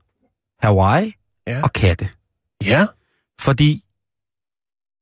[0.67, 1.13] Hawaii
[1.47, 1.61] Ja.
[1.63, 2.09] og katte.
[2.65, 2.87] ja.
[3.41, 3.85] Fordi...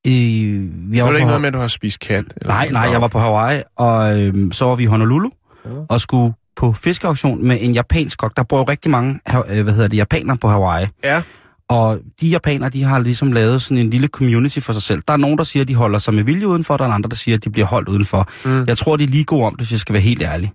[0.06, 2.24] Øh, vi Det var på, ikke noget med, at du har spist kat?
[2.36, 5.30] Eller Nej, nej, jeg var på Hawaii, og øh, så var vi i Honolulu,
[5.64, 5.70] Ja.
[5.88, 8.36] og skulle på fiskeauktion med en japansk kok.
[8.36, 10.86] Der bor jo rigtig mange øh, hvad hedder det, japanere på Hawaii.
[11.04, 11.22] Ja.
[11.68, 15.02] Og de japanere, de har ligesom lavet sådan en lille community for sig selv.
[15.08, 17.10] Der er nogen, der siger, at de holder sig med vilje udenfor, der er andre,
[17.10, 18.28] der siger, at de bliver holdt udenfor.
[18.44, 18.64] Mm.
[18.66, 20.52] Jeg tror, de er lige gode om det, hvis jeg skal være helt ærlig.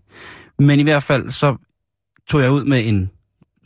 [0.59, 1.55] Men i hvert fald, så
[2.29, 3.09] tog jeg ud med en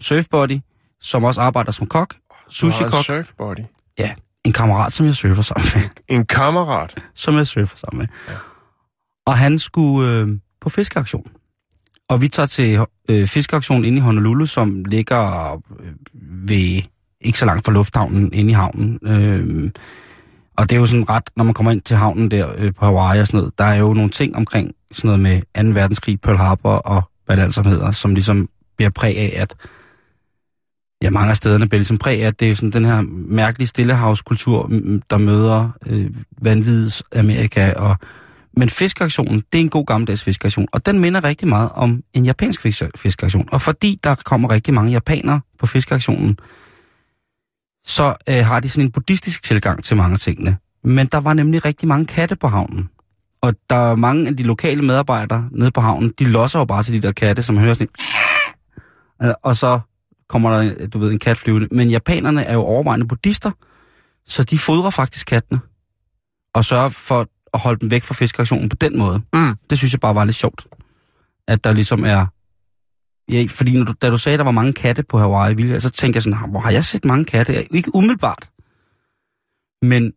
[0.01, 0.59] surfbody,
[1.01, 2.15] som også arbejder som kok,
[2.49, 3.59] sushi-kok, surfbody.
[4.45, 5.83] en kammerat, som jeg surfer sammen med.
[6.07, 6.95] En kammerat.
[7.13, 8.05] som jeg surfer sammen med.
[8.29, 8.33] Ja.
[9.25, 10.27] Og han skulle øh,
[10.61, 11.27] på fiskeaktion.
[12.09, 12.79] Og vi tager til
[13.09, 15.93] øh, fiskeaktion inde i Honolulu, som ligger øh,
[16.49, 16.81] ved
[17.25, 18.99] ikke så langt fra lufthavnen inde i havnen.
[19.03, 19.71] Øh,
[20.57, 22.85] og det er jo sådan ret, når man kommer ind til havnen der øh, på
[22.85, 25.79] Hawaii og sådan noget, der er jo nogle ting omkring sådan noget med 2.
[25.79, 29.55] verdenskrig, Pearl Harbor og hvad det altså hedder, som ligesom bliver præg af, at
[31.01, 33.67] ja, mange af stederne bliver ligesom præg af, at det er sådan den her mærkelige
[33.67, 34.71] stillehavskultur,
[35.09, 36.11] der møder øh,
[36.41, 37.73] vanvids Amerika.
[37.73, 37.95] Og...
[38.57, 42.25] Men fiskeaktionen, det er en god gammeldags fiskeaktion, og den minder rigtig meget om en
[42.25, 42.61] japansk
[42.97, 43.49] fiskeaktion.
[43.51, 46.37] Og fordi der kommer rigtig mange japanere på fiskeaktionen,
[47.85, 50.57] så øh, har de sådan en buddhistisk tilgang til mange tingene.
[50.83, 52.89] Men der var nemlig rigtig mange katte på havnen.
[53.41, 56.83] Og der er mange af de lokale medarbejdere nede på havnen, de losser jo bare
[56.83, 57.87] til de der katte, som hører sådan
[59.21, 59.27] en...
[59.27, 59.79] Øh, Og så
[60.29, 61.67] kommer der, du ved, en kat flyvende.
[61.71, 63.51] Men japanerne er jo overvejende buddhister,
[64.27, 65.59] så de fodrer faktisk kattene.
[66.53, 69.21] Og sørger for at holde dem væk fra fiskeaktionen på den måde.
[69.33, 69.55] Mm.
[69.69, 70.67] Det synes jeg bare var lidt sjovt.
[71.47, 72.25] At der ligesom er...
[73.31, 75.89] Ja, fordi når du, da du sagde, at der var mange katte på Hawaii, så
[75.89, 77.73] tænkte jeg sådan, "Ah, hvor har jeg set mange katte?
[77.75, 78.49] Ikke umiddelbart.
[79.81, 80.13] Men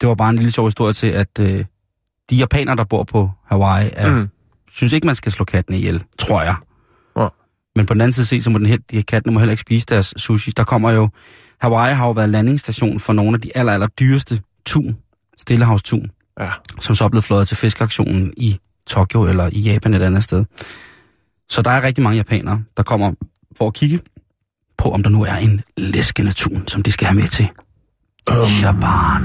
[0.00, 1.64] det var bare en lille sjov historie til, at øh,
[2.30, 4.28] de japanere, der bor på Hawaii, er, Mm.
[4.70, 6.54] synes ikke, man skal slå kattene ihjel, tror jeg.
[7.16, 7.28] Ja.
[7.76, 9.50] Men på den anden side set, så må den, he- de her kattene må heller
[9.52, 10.50] ikke spise deres sushi.
[10.50, 11.08] Der kommer jo...
[11.60, 14.96] Hawaii har jo været landingsstation for nogle af de aller, aller dyreste tun,
[15.38, 16.50] stillehavstun, Ja.
[16.80, 20.44] som så er blevet fløjet til fiskeaktionen i Tokyo eller i Japan et andet sted.
[21.50, 23.12] Så der er rigtig mange japanere, der kommer
[23.56, 24.00] for at kigge
[24.78, 27.48] på, om der nu er en læskende tun, som de skal have med til
[28.62, 29.22] Japan.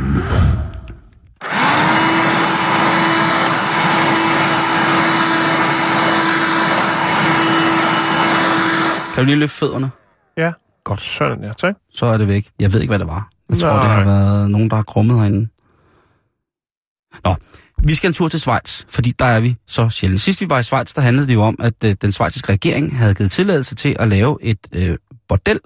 [9.15, 9.91] Kan du lige løfte fødderne?
[10.37, 10.51] Ja.
[10.83, 11.01] Godt.
[11.01, 11.75] Sådan der, tak.
[11.93, 12.47] Så er det væk.
[12.59, 13.29] Jeg ved ikke, hvad det var.
[13.49, 13.95] Jeg tror, det Nej.
[13.95, 15.47] har været nogen, der har krummet herinde.
[17.23, 17.35] Nå,
[17.83, 20.21] vi skal en tur til Schweiz, fordi der er vi så sjældent.
[20.21, 22.97] Sidst vi var i Schweiz, der handlede det jo om, at øh, den schweiziske regering
[22.97, 25.59] havde givet tilladelse til at lave et øh, bordel,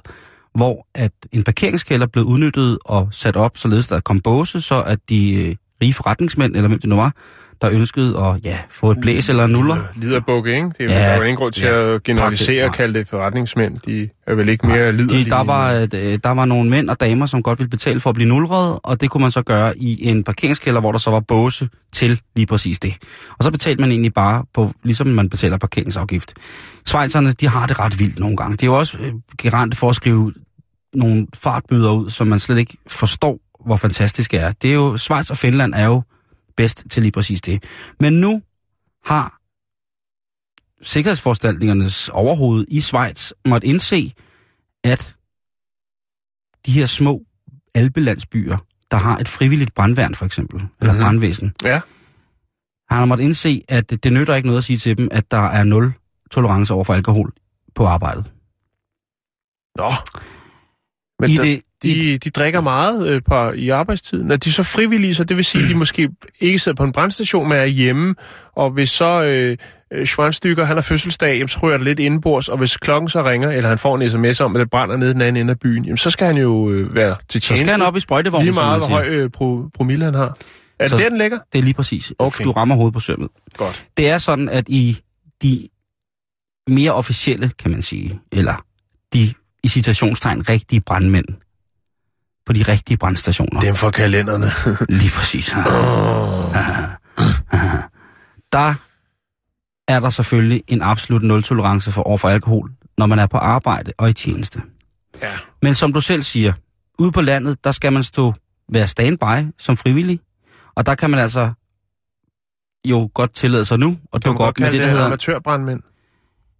[0.55, 4.99] hvor at en parkeringskælder blev udnyttet og sat op, således der kom båse, så at
[5.09, 7.13] de øh, rige forretningsmænd, eller hvem det nu var,
[7.61, 9.77] der ønskede at ja, få et blæs eller en nuller.
[9.95, 10.69] Liderbukke, ikke?
[10.77, 11.93] Det er, Ja, ja, der er jo ingen grund til ja.
[11.95, 13.77] at generalisere og kalde det forretningsmænd.
[13.85, 15.25] De er vel ikke mere liderlige.
[15.25, 18.09] De, der, var, øh, der var nogle mænd og damer, som godt ville betale for
[18.09, 21.11] at blive nulret, og det kunne man så gøre i en parkeringskælder, hvor der så
[21.11, 22.93] var båse til lige præcis det.
[23.37, 26.33] Og så betalte man egentlig bare på, ligesom man betaler parkeringsafgift.
[26.85, 28.51] Schweizerne, de har det ret vildt nogle gange.
[28.57, 30.33] Det er jo også øh, garant for at skrive
[30.93, 34.51] nogle fartbøder ud, som man slet ikke forstår, hvor fantastisk det er.
[34.51, 36.01] Det er jo, Schweiz og Finland er jo
[36.59, 37.63] bedst til lige præcis det.
[37.99, 38.41] Men nu
[39.05, 39.39] har
[40.81, 44.13] sikkerhedsforanstaltningernes overhoved i Schweiz måtte indse,
[44.83, 45.15] at
[46.65, 47.21] de her små
[47.75, 48.57] alpelandsbyer,
[48.91, 51.01] der har et frivilligt brandværn for eksempel, eller Mhm.
[51.01, 51.81] brandvæsen, Ja.
[52.89, 55.31] han har måttet indse, at det, det nytter ikke noget at sige til dem, at
[55.31, 55.93] der er nul
[56.31, 57.33] tolerance over for alkohol
[57.75, 58.31] på arbejdet.
[59.75, 59.91] Nå.
[61.19, 64.31] Men I der, det, i, de, de drikker meget øh, på, i arbejdstiden.
[64.31, 66.91] Er de så frivillige, så det vil sige, at de måske ikke sidder på en
[66.91, 68.15] brandstation, men er hjemme.
[68.55, 69.57] Og hvis så øh,
[69.93, 72.47] øh, Schwanstykker, han har fødselsdag, jamen, så ryger der lidt indenbords.
[72.49, 75.13] Og hvis klokken så ringer, eller han får en sms om, at det brænder nede
[75.13, 77.65] den anden ende af byen, jamen, så skal han jo øh, være til så tjeneste.
[77.65, 80.27] skal han op i sprøjtevognen, Lige meget, hvor høj øh, pro, promille han har.
[80.79, 81.39] Er det Så- der, den ligger?
[81.53, 82.13] Det er lige præcis.
[82.19, 82.43] Okay.
[82.43, 83.29] Du rammer hovedet på sømmet.
[83.57, 83.85] Godt.
[83.97, 84.97] Det er sådan, at i
[85.43, 85.67] de
[86.67, 88.65] mere officielle, kan man sige, eller
[89.13, 91.25] de i citationstegn rigtige brandmænd
[92.45, 93.61] på de rigtige brandstationer.
[93.61, 94.45] Dem for kalenderne.
[94.99, 95.49] Lige præcis.
[98.51, 98.73] Der
[99.87, 104.09] er der selvfølgelig en absolut nul-tolerance for overfor alkohol, når man er på arbejde og
[104.09, 104.61] i tjeneste.
[105.21, 105.31] Ja.
[105.61, 106.53] Men som du selv siger,
[106.99, 108.33] ude på landet, der skal man stå
[108.73, 110.19] være standby som frivillig,
[110.75, 111.51] og der kan man altså
[112.85, 115.05] jo godt tillade sig nu, og dukke op godt med det, det, der hedder...
[115.05, 115.81] amatørbrandmænd?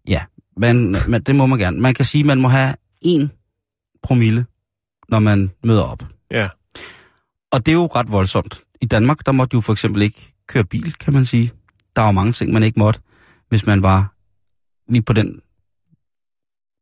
[0.08, 0.22] Ja,
[0.58, 1.80] men, men det må man gerne.
[1.80, 3.32] Man kan sige, at man må have en
[4.04, 4.46] promille,
[5.10, 6.04] når man møder op.
[6.32, 6.50] Ja.
[7.52, 8.60] Og det er jo ret voldsomt.
[8.82, 11.52] I Danmark, der måtte du for eksempel ikke køre bil, kan man sige.
[11.96, 13.00] Der var mange ting, man ikke måtte,
[13.50, 14.14] hvis man var
[14.92, 15.42] lige på den,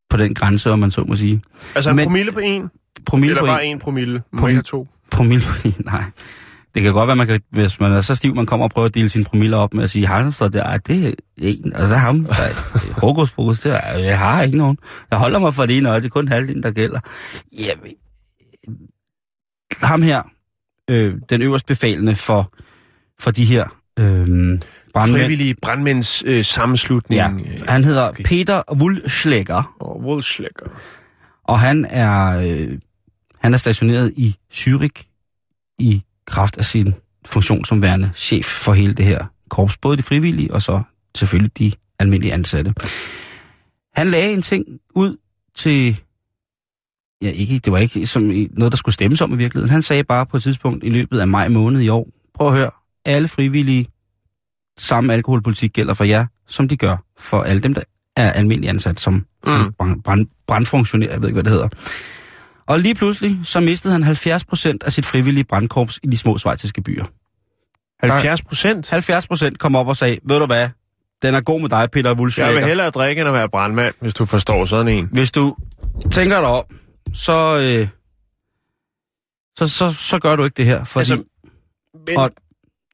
[0.10, 1.42] på den grænse, om man så må sige.
[1.76, 2.70] Altså en Men- promille på en,
[3.06, 4.24] Promille eller på bare en, en promille?
[4.32, 4.60] Må Promille.
[4.60, 4.88] ikke have to?
[5.12, 6.04] promille på en, nej.
[6.78, 8.88] Det kan godt være, man kan, hvis man er så stiv, man kommer og prøver
[8.88, 11.74] at dele sine promiller op med at sige, han så der, "Ej, det er en,
[11.76, 12.54] og så ham, der er
[13.00, 14.78] hokus pokus, det er, jeg har ikke nogen.
[15.12, 17.00] Jeg holder mig for det ene øje, det er kun halvdelen, der gælder.
[17.60, 17.92] Jamen,
[19.82, 20.22] ham her,
[20.90, 22.54] øh, den øverste befalende for,
[23.20, 23.64] for de her
[24.00, 24.28] øh,
[24.94, 27.20] brandmænd, Frivillige brandmænds øh, sammenslutning.
[27.20, 27.30] ja,
[27.68, 28.24] han hedder okay.
[28.24, 30.66] Peter Wulschläger, Og Wolfslækker.
[31.44, 32.78] og han er, øh,
[33.42, 35.04] han er stationeret i Zürich
[35.80, 36.94] i kraft af sin
[37.26, 39.78] funktion som værende chef for hele det her korps.
[39.78, 40.82] Både de frivillige og så
[41.18, 42.74] selvfølgelig de almindelige ansatte.
[43.96, 45.18] Han lagde en ting ud
[45.56, 46.02] til...
[47.22, 49.70] Ja, ikke, det var ikke som noget, der skulle stemmes om i virkeligheden.
[49.70, 52.54] Han sagde bare på et tidspunkt i løbet af maj måned i år, prøv at
[52.54, 52.72] høre,
[53.06, 53.88] alle frivillige,
[54.78, 57.82] samme alkoholpolitik gælder for jer, som de gør for alle dem, der
[58.16, 59.74] er almindelige ansat som mm.
[59.80, 61.68] brand, brand, brandfunktionær, jeg ved ikke, hvad det hedder.
[62.68, 66.38] Og lige pludselig, så mistede han 70 procent af sit frivillige brandkorps i de små
[66.38, 67.06] svejtiske byer.
[68.00, 68.90] 70 procent?
[68.90, 70.70] 70 procent kom op og sagde, ved du hvad,
[71.22, 72.66] den er god med dig, Peter Jeg vil Wulschlæger.
[72.66, 75.10] hellere drikke, end at være brandmand, hvis du forstår sådan en.
[75.12, 75.56] Hvis du
[76.12, 76.64] tænker dig om,
[77.14, 77.88] så, øh,
[79.58, 81.24] så, så, så gør du ikke det her, fordi altså,
[82.08, 82.32] Men, Og-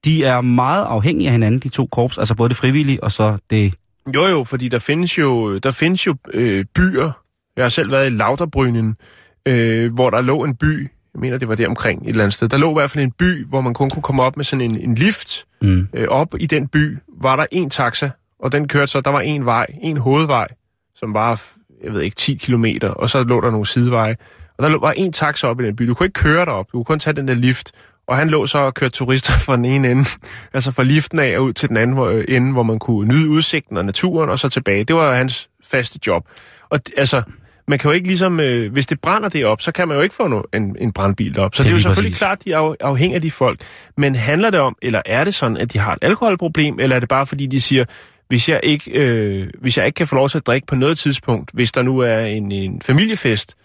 [0.06, 3.38] de er meget afhængige af hinanden, de to korps, altså både det frivillige og så
[3.50, 3.74] det...
[4.16, 7.12] jo jo, fordi der findes jo, der findes jo øh, byer.
[7.58, 8.96] Jeg har selv været i Lauterbrynen,
[9.46, 10.90] øh, hvor der lå en by.
[11.14, 12.50] Jeg mener, det var der omkring et eller andet sted.
[12.50, 14.62] Der lå i hvert fald en by, hvor man kun kunne komme op med sådan
[14.62, 15.46] en, en lift.
[15.62, 19.12] Mm, Øh, op i den by var der en taxa, og den kørte så, der
[19.12, 20.48] var en vej, en hovedvej,
[20.96, 21.42] som var,
[21.84, 24.16] jeg ved ikke, 10 kilometer, og så lå der nogle sideveje.
[24.58, 25.84] Og der lå, var en taxa op i den by.
[25.84, 27.72] Du kunne ikke køre derop, du kunne kun tage den der lift.
[28.08, 30.06] Og han lå så og kørte turister fra den ene ende,
[30.54, 33.08] altså fra liften af og ud til den anden hvor, øh, ende, hvor man kunne
[33.08, 34.84] nyde udsigten og naturen, og så tilbage.
[34.84, 36.28] Det var hans faste job.
[36.70, 37.22] Og altså,
[37.68, 40.04] man kan jo ikke ligesom, øh, hvis det brænder det op, så kan man jo
[40.04, 41.56] ikke få no, en, en brandbil op.
[41.56, 42.18] Så det, Det er jo selvfølgelig præcis.
[42.20, 43.62] klart, de af- afhængige af de folk.
[43.98, 47.00] Men handler det om, eller er det sådan, at de har et alkoholproblem, eller er
[47.00, 47.86] det bare fordi, de siger,
[48.28, 50.98] hvis jeg ikke, øh, hvis jeg ikke kan få lov til at drikke på noget
[50.98, 53.56] tidspunkt, hvis der nu er en, en familiefest,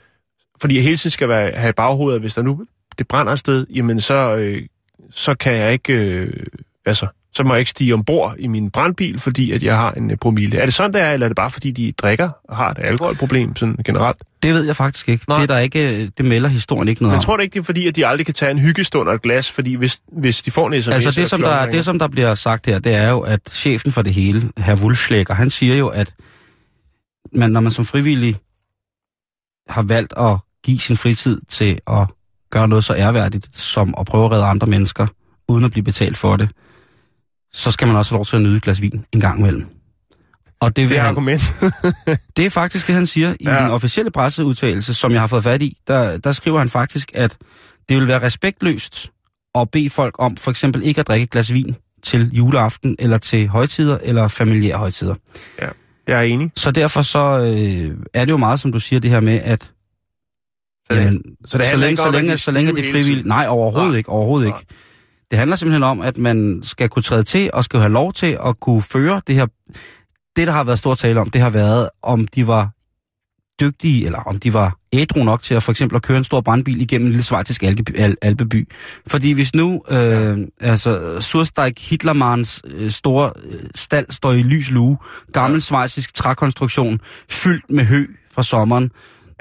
[0.61, 2.64] fordi jeg hele tiden skal være, have i baghovedet, hvis der nu
[2.98, 4.62] det brænder et sted, jamen så, øh,
[5.11, 6.32] så kan jeg ikke, øh,
[6.87, 7.06] altså,
[7.38, 10.16] så må jeg ikke stige ombord i min brandbil, fordi at jeg har en øh,
[10.16, 10.59] promille.
[10.59, 12.79] Er det sådan, det er, eller er det bare fordi, de drikker og har et
[12.79, 14.22] alkoholproblem sådan generelt?
[14.42, 15.24] det ved jeg faktisk ikke.
[15.29, 15.37] Nej.
[15.40, 17.64] Det, er der ikke, det melder historien ikke noget Jeg tror det ikke, det er
[17.64, 20.51] fordi, at de aldrig kan tage en hyggestund og et glas, fordi hvis, hvis de
[20.51, 20.88] får en sms...
[20.88, 23.40] Altså så det som, der, det, som der bliver sagt her, det er jo, at
[23.51, 26.14] chefen for det hele, herr Wulschläger, han siger jo, at
[27.33, 28.37] man, når man som frivillig
[29.68, 32.07] har valgt at give sin fritid til at
[32.51, 35.07] gøre noget så ærværdigt, som at prøve at redde andre mennesker,
[35.48, 36.48] uden at blive betalt for det,
[37.52, 39.66] så skal man også have lov til at nyde et glas vin en gang imellem.
[40.61, 41.42] Og det, Det er han, argument.
[42.37, 43.62] det er faktisk det, han siger i Ja.
[43.62, 45.76] den officielle presseudtalelse, som jeg har fået fat i.
[45.88, 47.37] Der, der skriver han faktisk, at
[47.88, 49.11] det vil være respektløst
[49.54, 53.18] at bede folk om for eksempel ikke at drikke et glas vin til juleaften, eller
[53.18, 55.14] til højtider, eller familiære højtider.
[56.06, 56.50] Jeg er enig.
[56.56, 59.62] Så derfor så øh, er det jo meget, som du siger, det her med, at
[59.62, 63.16] Så det- jamen, så det så længe, så længe, så længe stive de hele frivillige...
[63.16, 63.28] tiden?
[63.28, 63.98] Nej, overhovedet Nej.
[63.98, 64.58] ikke, overhovedet Nej.
[64.61, 64.74] ikke.
[65.30, 68.38] Det handler simpelthen om, at man skal kunne træde til, og skal have lov til
[68.46, 69.46] at kunne føre det her...
[70.36, 72.70] Det, der har været stor tale om, det har været, om de var
[73.60, 76.40] dygtige, eller om de var ædru nok til at for eksempel at køre en stor
[76.40, 78.68] brandbil igennem en lille svejtisk algeby- al- alpeby.
[79.06, 84.98] Fordi hvis nu øh, altså, Sursteig Hitlermans øh, store øh, stald står i lys lue,
[85.32, 85.60] gammel ja.
[85.60, 88.90] svejsisk trækonstruktion, fyldt med hø fra sommeren,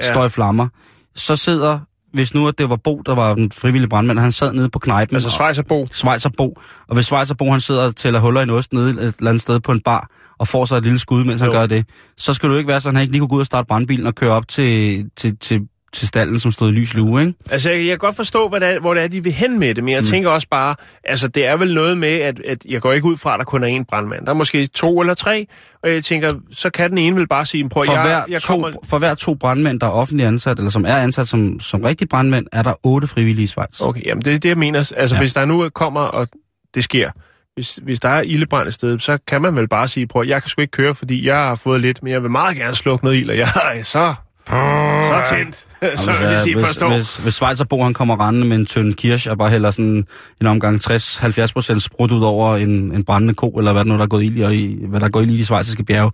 [0.01, 0.11] ja.
[0.11, 0.67] står i flammer,
[1.15, 1.79] så sidder,
[2.13, 4.79] hvis nu at det var Bo, der var den frivillige brandmand, han sad nede på
[4.79, 5.85] knejpen, Altså Schweizerbo.
[5.91, 9.29] Schweizerbo, og hvis Schweizerbo han sidder og tæller huller i en ost nede et eller
[9.29, 11.55] andet sted på en bar, og får sig et lille skud, mens han Jo.
[11.57, 11.85] gør det,
[12.17, 13.67] så skal du ikke være sådan, at han ikke lige kunne gå ud og starte
[13.67, 15.61] brandbilen og køre op til, til, til
[15.93, 17.33] til stallen, som stod i lys lue, ikke?
[17.49, 19.59] Altså, jeg, jeg kan godt forstå, hvad det er, hvor det er, de vil hen
[19.59, 20.07] med det, men jeg mm.
[20.07, 23.17] tænker også bare, altså, det er vel noget med, at, at jeg går ikke ud
[23.17, 24.25] fra, at der kun er én brandmand.
[24.25, 25.47] Der er måske to eller tre,
[25.83, 28.41] og jeg tænker, så kan den ene vel bare sige, prøv, For, jeg, hver jeg
[28.41, 28.71] to, kommer...
[28.83, 32.09] for hver to brandmænd, der er offentligt ansat, eller som er ansat som, som rigtig
[32.09, 33.81] brandmænd, er der otte frivillige i Schweiz.
[33.81, 34.91] Okay, jamen det er det, jeg mener.
[34.97, 35.21] Altså, Ja.
[35.21, 36.27] hvis der nu kommer, og
[36.75, 37.11] det sker,
[37.55, 40.41] hvis, hvis der er ildebrand et sted, så kan man vel bare sige, prøv, jeg
[40.43, 43.05] kan sgu ikke køre, fordi jeg har fået lidt, men jeg vil meget gerne slukke
[43.05, 43.47] noget ild, og jeg
[43.83, 44.13] så,
[44.47, 45.55] så tændt.
[45.99, 46.89] så vil jeg sige, hvis, forstå.
[46.89, 50.05] hvis, hvis Schweizerbo han kommer rendende med en tynd kirsch og bare hælder sådan
[50.41, 53.97] en omgang 60-70 procent sprut ud over en, en brændende ko, eller hvad der nu
[53.97, 56.11] der er gået ild i, hvad der er gået ild i de schweiziske bjerge,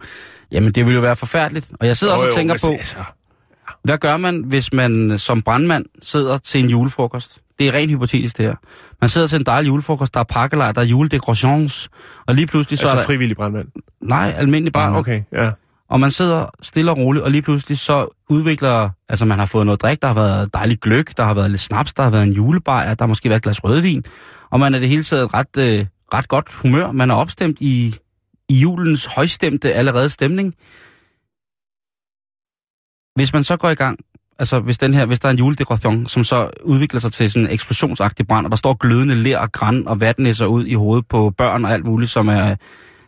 [0.51, 1.71] jamen det vil jo være forfærdeligt.
[1.79, 2.95] Og jeg sidder Jo, også og tænker hvis- på, altså,
[3.83, 7.39] hvad gør man, hvis man som brandmand sidder til en julefrokost?
[7.59, 8.55] Det er rent hypotetisk det her.
[9.01, 11.89] Man sidder til en dejlig julefrokost, der er pakkelej, der er juledekorations,
[12.27, 13.05] og lige pludselig så altså er der...
[13.05, 13.67] frivillig brandmand.
[14.01, 15.23] Nej, almindelig Bare, brandmand.
[15.31, 15.51] okay, ja.
[15.93, 19.65] Og man sidder stille og roligt, og lige pludselig så udvikler, altså man har fået
[19.65, 22.23] noget drik, der har været dejlig gløk, der har været lidt snaps, der har været
[22.23, 24.03] en julebajer, der har måske været et glas rødvin,
[24.49, 26.91] og man er det hele taget ret, øh, ret godt humør.
[26.91, 27.95] Man er opstemt i,
[28.49, 30.53] i julens højstemte allerede stemning.
[33.15, 33.99] Hvis man så går i gang,
[34.39, 37.47] altså hvis, den her, hvis der er en juledekoration, som så udvikler sig til sådan
[37.47, 41.07] en eksplosionsagtig brand, og der står glødende ler og græn og vatnæsser ud i hovedet
[41.07, 42.55] på børn og alt muligt, som er,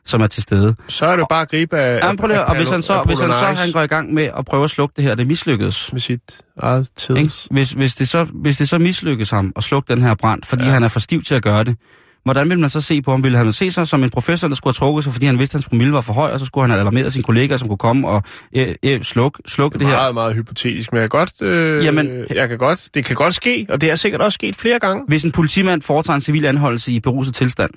[0.05, 0.75] som er til stede.
[0.87, 1.99] Så er det bare at gribe af...
[2.03, 4.13] Ja, men prøv lige, og hvis han så, hvis han så han går i gang
[4.13, 5.93] med at prøve at slukke det her, det mislykkedes.
[5.93, 7.47] Med sit eget tids.
[7.51, 10.63] Hvis, hvis, det så, hvis det så mislykkes ham at slukke den her brand, fordi
[10.63, 10.69] ja.
[10.69, 11.77] han er for stiv til at gøre det,
[12.23, 13.23] hvordan vil man så se på ham?
[13.23, 15.55] Ville han se sig som en professor, der skulle have trukket sig, fordi han vidste,
[15.55, 17.67] at hans promille var for høj, og så skulle han have alarmeret sine kollegaer, som
[17.67, 18.23] kunne komme og
[18.55, 19.95] øh, øh, slukke, slukke det her?
[19.95, 21.41] Meget, meget hypotetisk, men jeg kan godt...
[21.41, 24.55] Øh, Jamen- jeg kan godt, det kan godt ske, og det er sikkert også sket
[24.55, 25.03] flere gange.
[25.07, 27.71] Hvis en politimand foretager en civil anholdelse i beruset tilstand,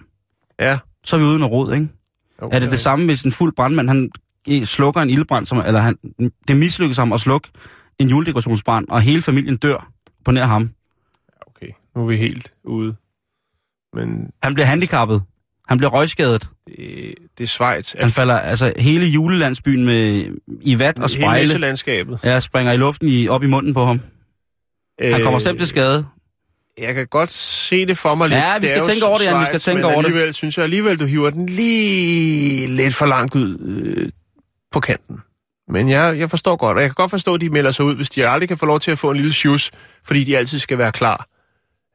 [0.60, 0.78] Ja.
[1.04, 1.88] så er vi uden at råd, ikke?
[2.42, 2.56] Okay.
[2.56, 4.10] Er det det samme, hvis en fuld brandmand, han
[4.64, 5.98] slukker en ildbrand, som, eller han,
[6.48, 7.48] det mislykkes ham at slukke
[7.98, 9.90] en juledekorationsbrand, og hele familien dør
[10.24, 10.70] på nær ham?
[11.46, 12.96] Okay, nu er vi helt ude.
[13.94, 15.22] Men Han bliver handicappet.
[15.68, 16.50] Han bliver røgskadet.
[16.66, 17.94] det, det er Schweiz.
[17.98, 20.30] Han falder, altså hele julelandsbyen med
[20.62, 22.20] i vat og Hele spejle, landskabet.
[22.24, 24.00] ja, springer i luften i, op i munden på ham.
[25.02, 26.06] Han kommer slemt til skade.
[26.80, 28.40] Jeg kan godt se det for mig lidt.
[28.40, 30.06] Ja, vi skal tænke over det, Jan, vi skal tænke over det.
[30.06, 34.08] alligevel synes jeg alligevel, du hiver den lige lidt for langt ud øh,
[34.72, 35.16] på kanten.
[35.68, 37.94] Men jeg, jeg forstår godt, og jeg kan godt forstå, at de melder sig ud,
[37.96, 39.70] hvis de aldrig kan få lov til at få en lille shoes,
[40.04, 41.28] fordi de altid skal være klar.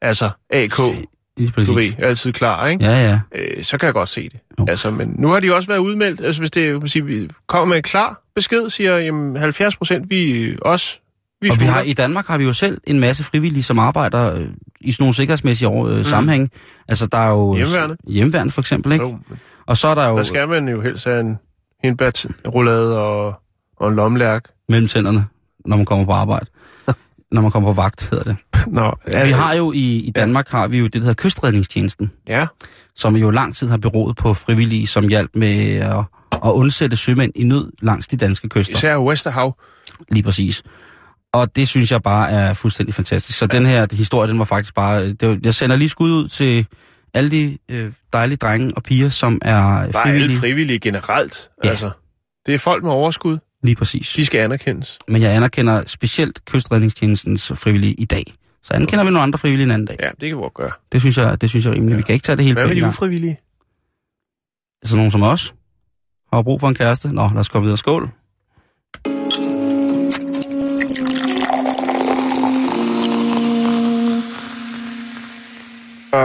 [0.02, 2.86] Altså, AK, du ved, altid klar, ikke?
[2.86, 3.20] Ja, ja.
[3.36, 4.40] Øh, så kan jeg godt se det.
[4.60, 4.66] Jo.
[4.70, 6.22] Altså, men nu har de også været udmeldt.
[6.22, 10.10] Altså, hvis det kan sige, vi kommer med en klar besked, siger, jamen 70 procent,
[10.10, 11.00] vi øh, også,
[11.44, 14.34] vi Og vi har, i Danmark har vi jo selv en masse frivillige, som arbejder
[14.34, 14.42] øh,
[14.82, 16.52] i sådan nogle sikkerhedsmæssige over, øh, sammenhæng.
[16.88, 17.56] Altså, der er jo...
[17.56, 17.98] Hjemmeværnet.
[18.08, 19.06] Hjemmeværnet, for eksempel, ikke?
[19.06, 19.18] Jo,
[19.66, 21.38] Og så er der jo der skal man jo helst have en
[21.84, 23.36] hindbærrullade og,
[23.78, 24.44] og en lomlærk.
[24.70, 25.26] mellem tænderne,
[25.66, 26.46] når man kommer på arbejde.
[27.32, 28.36] når man kommer på vagt, hedder det.
[28.68, 32.12] Nå, Vi har jo i, i Danmark har vi jo det, der hedder kystredningstjenesten.
[32.28, 32.48] Ja,
[32.96, 35.98] som jo lang tid har beroet på frivillige, som hjalp med at,
[36.32, 38.76] at undsætte sømænd i nød langs de danske kyster.
[38.76, 39.58] især Westerhav.
[40.10, 40.64] Lige præcis.
[41.34, 43.38] Og det synes jeg bare er fuldstændig fantastisk.
[43.38, 45.08] Så den her historie, den var faktisk bare...
[45.14, 46.68] Det var, jeg sender lige skud ud til
[47.14, 50.40] alle de øh, dejlige drenge og piger, som er Bare alle frivillige.
[50.40, 51.50] frivillige generelt.
[51.64, 51.70] Ja.
[51.70, 51.92] Altså,
[52.46, 53.38] det er folk med overskud.
[53.64, 54.14] Lige præcis.
[54.16, 55.00] De skal anerkendes.
[55.08, 58.24] Men jeg anerkender specielt kystredningstjenestens frivillige i dag.
[58.64, 59.98] Så anerkender vi nogle andre frivillige en anden dag.
[60.00, 60.72] Ja, det kan vi godt gøre.
[60.92, 61.98] Det synes jeg, det synes jeg rimeligt.
[61.98, 63.40] Vi kan ikke tage det hele Hvad med de ufrivillige?
[64.84, 65.54] Sådan nogen som os
[66.34, 67.14] har brug for en kæreste.
[67.14, 67.78] Nå, lad os komme videre.
[67.78, 68.10] Skål.
[76.14, 76.20] Uh,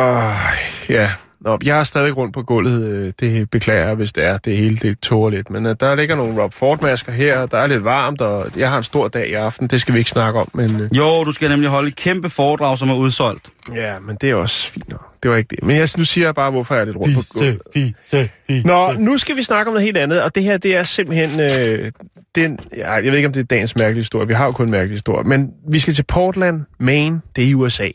[0.89, 2.83] ja, Nå, jeg er stadig rundt på gulvet.
[2.85, 4.37] øh, Det beklager jeg, hvis det er.
[4.39, 5.51] Det hele det tårer lidt.
[5.51, 7.47] Men uh, der ligger nogle Rob Ford-masker her.
[7.47, 9.67] Der er lidt varmt, og jeg har en stor dag i aften.
[9.69, 10.49] Det skal vi ikke snakke om.
[10.55, 13.49] Men uh, Jo, du skal nemlig holde et kæmpe foredrag, som er udsolgt.
[13.75, 15.05] ja, men det er også fint nok.
[15.23, 15.59] Det var ikke det.
[15.63, 17.59] Men jeg, nu siger jeg bare, hvorfor jeg er lidt rundt på gulvet.
[17.75, 18.67] fise, fise.
[18.67, 21.41] Nå, nu skal vi snakke om noget helt andet, og det her, det er simpelthen...
[21.41, 21.93] Øh,
[22.35, 24.29] den, ja, jeg ved ikke, om det er dagens mærkelige historie.
[24.29, 25.25] Vi har jo kun en mærkelig historie.
[25.29, 27.21] Men vi skal til Portland, Maine.
[27.37, 27.89] Det er i USA.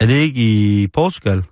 [0.00, 1.42] Er det ikke i Portugal?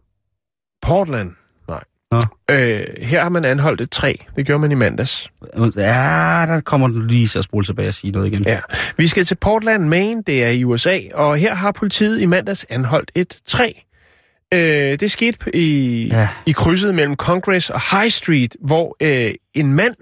[0.83, 1.31] Portland?
[1.69, 1.85] Nej.
[2.11, 2.19] Nå.
[2.51, 4.15] Øh, her har man anholdt et træ.
[4.37, 5.31] Det gjorde man i mandags.
[5.77, 8.43] Ja, der kommer du lige til at spole tilbage og sige noget igen.
[8.47, 8.61] Ja.
[8.97, 10.23] Vi skal til Portland, Maine.
[10.27, 11.01] Det er i USA.
[11.15, 13.73] Og her har politiet i mandags anholdt et træ.
[14.55, 16.19] Øh, det skete i, Ja.
[16.21, 16.29] ja.
[16.47, 19.95] i krydset mellem Congress og High Street, hvor øh, en mand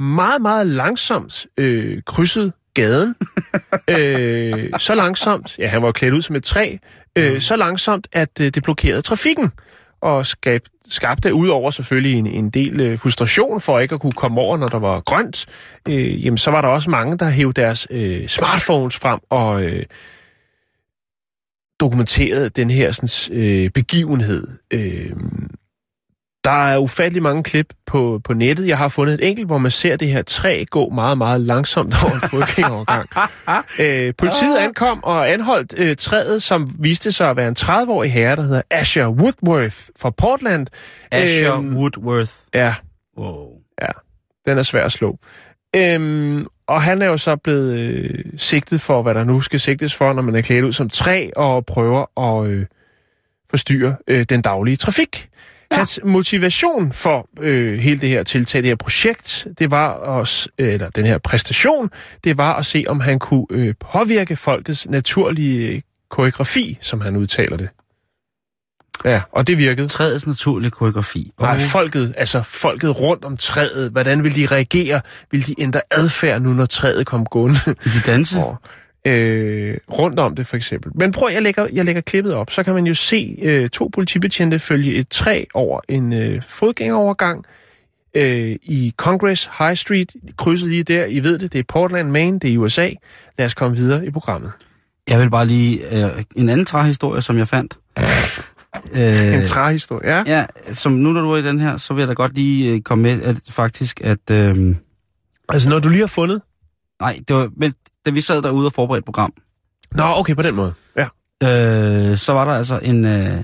[0.00, 3.14] meget, meget langsomt øh, krydsede gaden.
[3.98, 6.76] øh, så langsomt, ja, han var klædt ud som et træ,
[7.16, 9.52] øh, så langsomt, at øh, det blokerede trafikken.
[10.00, 14.40] og skab, skabte udover selvfølgelig en, en del øh, frustration for ikke at kunne komme
[14.40, 15.46] over, når der var grønt,
[15.88, 19.82] øh, jamen så var der også mange, der hævde deres øh, smartphones frem og øh,
[21.80, 24.48] dokumenterede den her sådan, øh, begivenhed.
[24.70, 25.12] Øh,
[26.46, 28.68] der er ufattelig mange klip på, på nettet.
[28.68, 31.94] Jeg har fundet et enkelt, hvor man ser det her træ gå meget, meget langsomt
[32.04, 33.08] over en fodgængerovergang.
[33.80, 38.36] øh, politiet ankom og anholdt øh, træet, som viste sig at være en 30-årig herre,
[38.36, 40.66] der hedder Asher Woodworth fra Portland.
[41.10, 42.32] Asher Øhm, Woodworth.
[42.54, 42.74] Ja,
[43.18, 43.48] Wow.
[43.82, 43.88] ja.
[44.46, 45.18] Den er svær at slå.
[45.76, 49.94] Øhm, og han er jo så blevet øh, sigtet for, hvad der nu skal sigtes
[49.94, 52.66] for, når man er klædt ud som træ og prøver at øh,
[53.50, 55.28] forstyrre øh, den daglige trafik.
[55.70, 55.76] Ja.
[55.76, 60.90] Hans motivation for øh, hele det her tiltag, det her projekt, det var også, eller
[60.90, 61.90] den her præstation,
[62.24, 67.16] det var at se, om han kunne øh, påvirke folkets naturlige øh, koreografi, som han
[67.16, 67.68] udtaler det.
[69.04, 69.88] Ja, og det virkede.
[69.88, 71.32] Træets naturlige koreografi.
[71.40, 75.00] Nej, folket, altså folket rundt om træet, hvordan vil de reagere?
[75.30, 77.58] Vil de ændre adfærd nu, når træet kom gående?
[77.66, 78.38] Vil de danse?
[78.38, 78.56] Og,
[79.06, 80.92] øh, rundt om det for eksempel.
[80.94, 83.90] Men prøv, jeg lægger, jeg lægger klippet op, så kan man jo se øh, to
[83.92, 87.44] politibetjente følge et træ over en øh, fodgængerovergang
[88.14, 92.38] øh, i Congress High Street, krydset lige der, I ved det, det er Portland, Maine,
[92.38, 92.90] det er i USA.
[93.38, 94.52] Lad os komme videre i programmet.
[95.10, 96.04] Jeg vil bare lige...
[96.04, 97.78] Øh, en anden træhistorie, som jeg fandt.
[98.94, 100.22] Øh, En træhistorie, ja.
[100.26, 102.72] Ja, som nu når du er i den her, så vil jeg da godt lige
[102.72, 104.30] øh, komme med, at faktisk, at...
[104.30, 104.74] Øh,
[105.48, 106.42] Altså, når du lige har fundet...
[107.00, 107.50] nej, det var...
[107.56, 107.74] Men,
[108.06, 109.32] da vi sad derude og forberedte et program,
[109.92, 110.74] Nå, okay, på den måde.
[110.96, 111.06] Ja.
[111.42, 113.36] øh, så var der altså en, øh,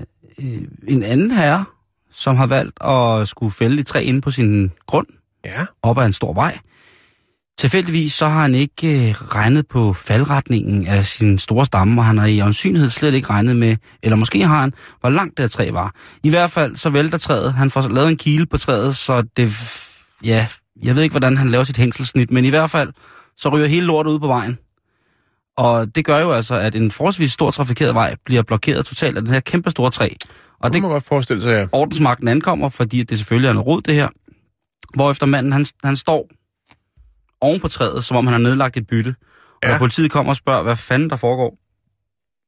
[0.87, 1.65] en anden herre,
[2.11, 5.07] som har valgt at skulle fælde et træ inde på sin grund,
[5.45, 5.65] Ja.
[5.81, 6.59] op ad en stor vej.
[7.57, 12.17] Tilfældigvis så har han ikke øh, regnet på faldretningen af sin store stamme, og han
[12.17, 15.47] har i åndsynlighed slet ikke regnet med, eller måske har han, hvor langt det her
[15.49, 15.95] træ var.
[16.23, 17.53] I hvert fald så vælter træet.
[17.53, 19.49] Han får lavet en kile på træet, så det...
[20.25, 20.47] Ja,
[20.83, 22.89] jeg ved ikke, hvordan han laver sit hængselssnit, men i hvert fald
[23.37, 24.57] så ryger hele lortet ud på vejen.
[25.57, 29.23] Og det gør jo altså, at en forholdsvis stor trafikeret vej bliver blokeret totalt af
[29.23, 30.09] den her kæmpe store træ.
[30.59, 31.67] Og Det det må man godt forestille sig, ja.
[31.71, 34.07] ordensmagten ankommer, fordi det selvfølgelig er noget rod, det her.
[34.95, 36.29] Hvorefter manden, han, han står
[37.41, 39.15] oven på træet, som om han har nedlagt et bytte.
[39.19, 39.69] Og Ja.
[39.71, 41.57] når politiet kommer og spørger, hvad fanden der foregår,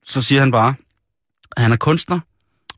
[0.04, 0.74] så siger han bare,
[1.58, 2.20] at han er kunstner,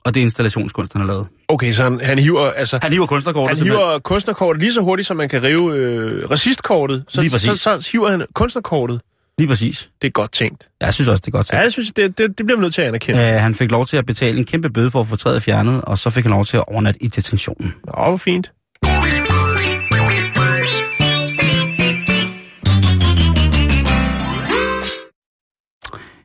[0.08, 1.28] og det er installationskunst, han har lavet.
[1.48, 2.80] Okay, så han, han hiver, altså...
[2.82, 3.50] Han hiver kunstnerkortet.
[3.50, 3.88] Han simpelthen.
[3.88, 7.04] hiver kunstnerkortet lige så hurtigt, som man kan rive øh, racistkortet.
[7.08, 7.50] Så, Lige præcis.
[7.62, 9.02] så, så hiver han kunstnerkortet.
[9.38, 9.90] Lige præcis.
[10.02, 10.70] Det er godt tænkt.
[10.82, 11.54] Jeg synes også, det er godt.
[11.54, 11.64] Ja, Ja.
[11.66, 13.20] det synes jeg, det, det, det bliver man nødt til at anerkende.
[13.20, 15.82] Uh, han fik lov til at betale en kæmpe bøde for at få træet fjernet,
[15.82, 17.74] og så fik han lov til at overnatte i detentionen.
[17.86, 18.52] Nå, hvor fint.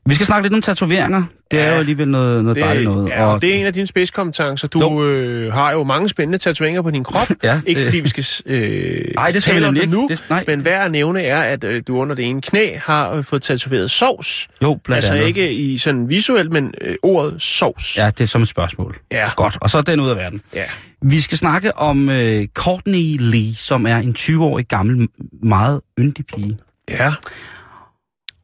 [0.07, 1.23] Vi skal snakke lidt om tatoveringer.
[1.51, 1.73] Det er Ja.
[1.73, 3.09] jo alligevel noget, noget Det, dejligt noget.
[3.09, 4.69] Ja, og det er en af dine spidskompetencer.
[4.69, 7.29] Du øh, har jo mange spændende tatoveringer på din krop.
[7.43, 10.07] Ja, ikke fordi vi skal øh, Nej, det skal tale vi om det nu.
[10.11, 10.45] Det- nej.
[10.47, 13.43] men værd at nævne er, at øh, du under det ene knæ har øh, fået
[13.43, 14.49] tatoveret sovs.
[14.63, 15.27] Jo, blandt Altså andet.
[15.27, 17.97] ikke i sådan visuelt, men øh, ordet sovs.
[17.97, 18.97] Ja, det er som et spørgsmål.
[19.13, 19.29] Ja.
[19.37, 20.41] Godt, og så er den ud af verden.
[20.55, 20.65] ja.
[21.03, 25.09] Vi skal snakke om øh, Courtney Lee, som er en 20-årig gammel,
[25.43, 26.59] meget yndig pige.
[26.91, 27.13] Ja.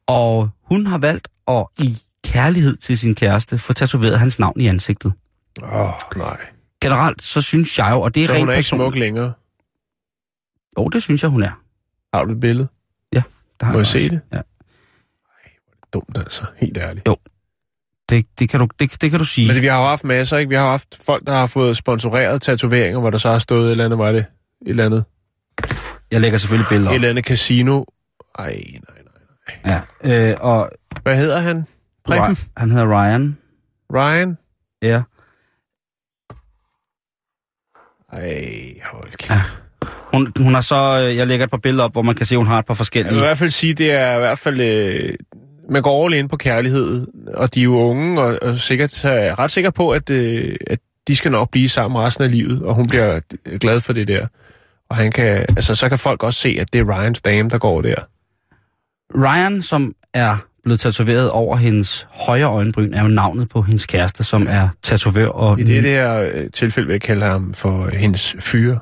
[0.08, 4.66] Og hun har valgt at i kærlighed til sin kæreste få tatoveret hans navn i
[4.66, 5.12] ansigtet.
[5.62, 6.36] Åh, oh, nej.
[6.82, 9.32] Generelt, så synes jeg jo, og det er Så rent hun er ikke smuk længere.
[10.78, 11.60] Jo, det synes jeg, hun er.
[12.16, 12.68] Har du et billede?
[13.12, 14.20] Der har Må jeg også- se det?
[14.32, 14.40] Ja,
[15.92, 17.08] Dumt altså, helt ærligt.
[18.08, 19.46] det, det, kan du, det, det kan du sige.
[19.46, 20.48] Men det, vi har jo haft masser, ikke?
[20.48, 23.70] Vi har haft folk, der har fået sponsoreret tatoveringer, hvor der så har stået et
[23.70, 24.18] eller andet, var det?
[24.20, 24.26] Et
[24.68, 25.04] eller andet,
[26.10, 26.94] Jeg lægger selvfølgelig billeder et op.
[26.94, 27.84] eller andet casino.
[28.38, 28.97] Ej, nej.
[29.66, 29.80] Ja,
[30.30, 30.70] øh, og
[31.02, 31.66] Hvad hedder han?
[32.04, 32.36] Preben?
[32.36, 33.38] Ry- han hedder Ryan.
[33.94, 34.38] Ryan?
[34.82, 35.02] Ja.
[38.12, 39.30] Ej, hold kæft.
[39.30, 39.40] Ja.
[40.14, 42.34] Hun, hun har så, øh, jeg lægger et par billeder op, hvor man kan se,
[42.34, 43.18] at hun har et par Jeg vil i forskellige.
[43.20, 44.60] hvert fald sige, det er i hvert fald...
[44.60, 45.14] Øh,
[45.70, 49.38] man går all in på kærlighed, og de er jo unge, og, og sikkert, er
[49.38, 50.78] ret sikker på, at, øh, at
[51.08, 53.20] de skal nok blive sammen resten af livet, og hun bliver
[53.60, 54.26] glad for det der.
[54.90, 57.58] Og han kan, altså, så kan folk også se, at det er Ryans dame, der
[57.58, 57.94] går der.
[59.14, 64.24] Ryan, som er blevet tatoveret over hendes højre øjenbryn, er jo navnet på hendes kæreste,
[64.24, 65.28] som er tatovør.
[65.28, 68.78] Og I det her øh, tilfælde vil jeg kalde ham for øh, hendes fyre.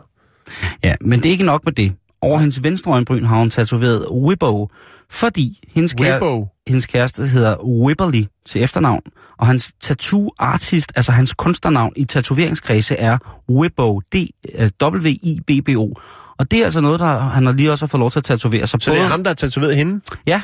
[0.84, 1.92] Ja, men det er ikke nok med det.
[2.20, 4.68] Over hendes venstre øjenbryn har hun tatoveret Whippo,
[5.10, 9.02] fordi hendes, kære, hendes kæreste hedder Whipperly til efternavn,
[9.38, 13.18] og hans tattoo-artist, altså hans kunstnernavn i tatoveringskredse er
[13.50, 15.94] Whippo, D-W-I-B-B-O.
[16.38, 18.24] Og det er altså noget, der han har lige også har fået lov til at
[18.24, 18.66] tatovere.
[18.66, 20.00] Så, Så det er ham, der har tatoveret hende?
[20.26, 20.40] Ja,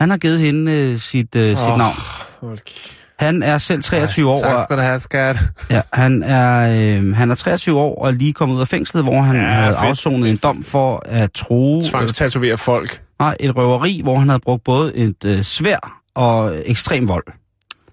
[0.00, 1.94] han har givet hende øh, sit, øh, sit Åh, navn.
[2.66, 2.94] kæft.
[3.18, 4.40] Han er selv 23 år.
[4.40, 5.36] Tak skal du have, skat.
[5.70, 9.02] Ja, han er, øh, han er 23 år og er lige kommet ud af fængslet,
[9.04, 13.02] hvor han Ja, havde fedt, afsonet en dom for at true Tvangstatovere folk.
[13.18, 17.24] nej, et røveri, hvor han havde brugt både et øh, svær og ekstrem vold.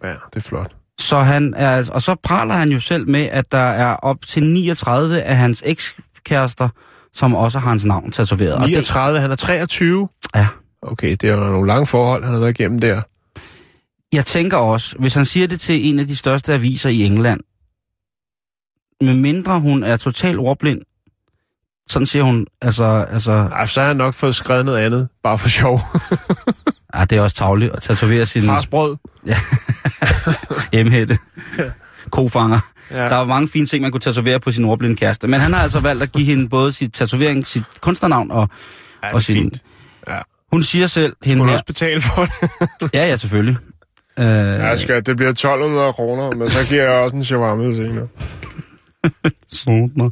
[0.03, 0.71] Ja, det er flot.
[0.99, 4.43] Så han er, og så praler han jo selv med, at der er op til
[4.43, 6.69] 39 af hans ekskærester,
[7.15, 8.53] som også har hans navn tatoveret.
[8.53, 10.09] Og det, 39, han er 23.
[10.35, 10.47] ja,
[10.81, 13.01] Okay, det er jo nogle lange forhold, han har været igennem der.
[14.13, 17.39] jeg tænker også, hvis han siger det til en af de største aviser i England,
[19.01, 20.81] med mindre hun er totalt ordblind,
[21.89, 25.37] sådan siger hun, altså, altså Ej, så har han nok fået skrevet noget andet, bare
[25.37, 25.79] for sjov.
[26.95, 28.97] Ja, det er også tavligt at tatovere sin Fars brød.
[30.73, 31.17] hjemhætte.
[32.11, 32.59] Kofanger.
[32.91, 33.09] Ja.
[33.09, 35.27] Der var mange fine ting, man kunne tatovere på sin ordblinde kæreste.
[35.27, 38.49] Men han har altså valgt at give hende både sit tatovering, sit kunstnernavn og,
[39.03, 39.35] Ja, og sin...
[39.35, 39.63] fint.
[40.07, 40.17] Ja.
[40.51, 41.51] Hun siger selv, hende her...
[41.53, 42.33] også betale for det?
[42.93, 43.57] Ja, ja, selvfølgelig.
[44.19, 48.07] Øh, Ja, skat, det bliver 1200 kroner, men så giver jeg også en shawarma senere.
[49.47, 50.11] sådan.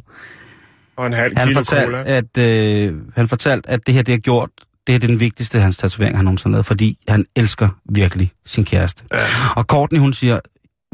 [0.96, 2.16] Og en halv han kilo fortalte, cola.
[2.16, 4.48] at, øh, han fortalte, at det her, det har gjort,
[4.86, 7.68] det her det er den vigtigste hans tatovering, han nogensinde har lavet, fordi han elsker
[7.90, 9.04] virkelig sin kæreste.
[9.12, 9.18] Ja.
[9.56, 10.40] Og Courtney, hun siger,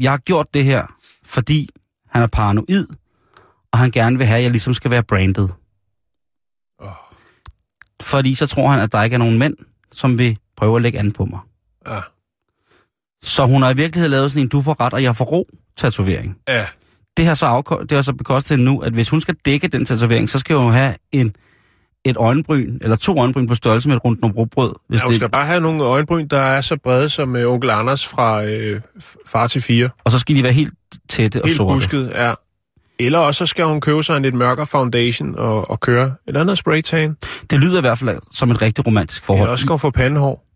[0.01, 0.83] jeg har gjort det her,
[1.31, 1.69] fordi
[2.09, 2.87] han er paranoid,
[3.71, 5.49] og han gerne vil have, at jeg ligesom skal være branded.
[6.81, 6.87] Åh.
[8.01, 9.57] Fordi så tror han, at der ikke er nogen mænd,
[9.91, 11.39] som vil prøve at lægge an på mig.
[11.87, 11.99] Ja.
[13.23, 15.47] Så hun har i virkeligheden lavet sådan en du får ret, og jeg får ro
[15.77, 16.37] tatovering.
[16.47, 16.65] Ja.
[17.17, 19.85] Det har så, afko- det har så bekostet nu, at hvis hun skal dække den
[19.85, 21.35] tatovering, så skal hun have en,
[22.05, 24.73] et øjenbryn, eller to øjenbryn på størrelse med et rundt nummerbrød.
[24.89, 27.51] Hvis Ja, hun det, skal bare have nogle øjenbryn, der er så brede som øh,
[27.51, 28.81] onkel Anders fra øh,
[29.25, 29.89] far til fire.
[30.03, 30.73] Og så skal de være helt
[31.09, 31.73] tætte og Helt sorte.
[31.73, 32.33] busket, ja.
[32.99, 36.37] Eller også så skal hun købe sig en lidt mørkere foundation og, og køre et
[36.37, 37.15] andet spraytan.
[37.49, 39.41] Det lyder i hvert fald som et rigtig romantisk forhold.
[39.41, 40.47] Eller også skal hun få pandehår.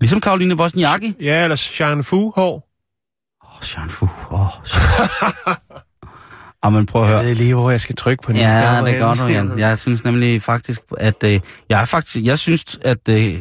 [0.00, 1.14] Ligesom Karoline Wozniacki.
[1.20, 2.52] Ja, eller Jean Fu-hår.
[3.44, 4.08] Åh, oh, Jean Fu.
[4.30, 4.50] Åh, oh,
[6.64, 7.24] Og man prøver at høre.
[7.24, 8.40] ved lige, hvor jeg skal trykke på den.
[8.40, 9.58] Ja, det gør du, Jan.
[9.58, 13.40] Jeg synes nemlig faktisk, at øh, jeg er faktisk, jeg synes, at øh,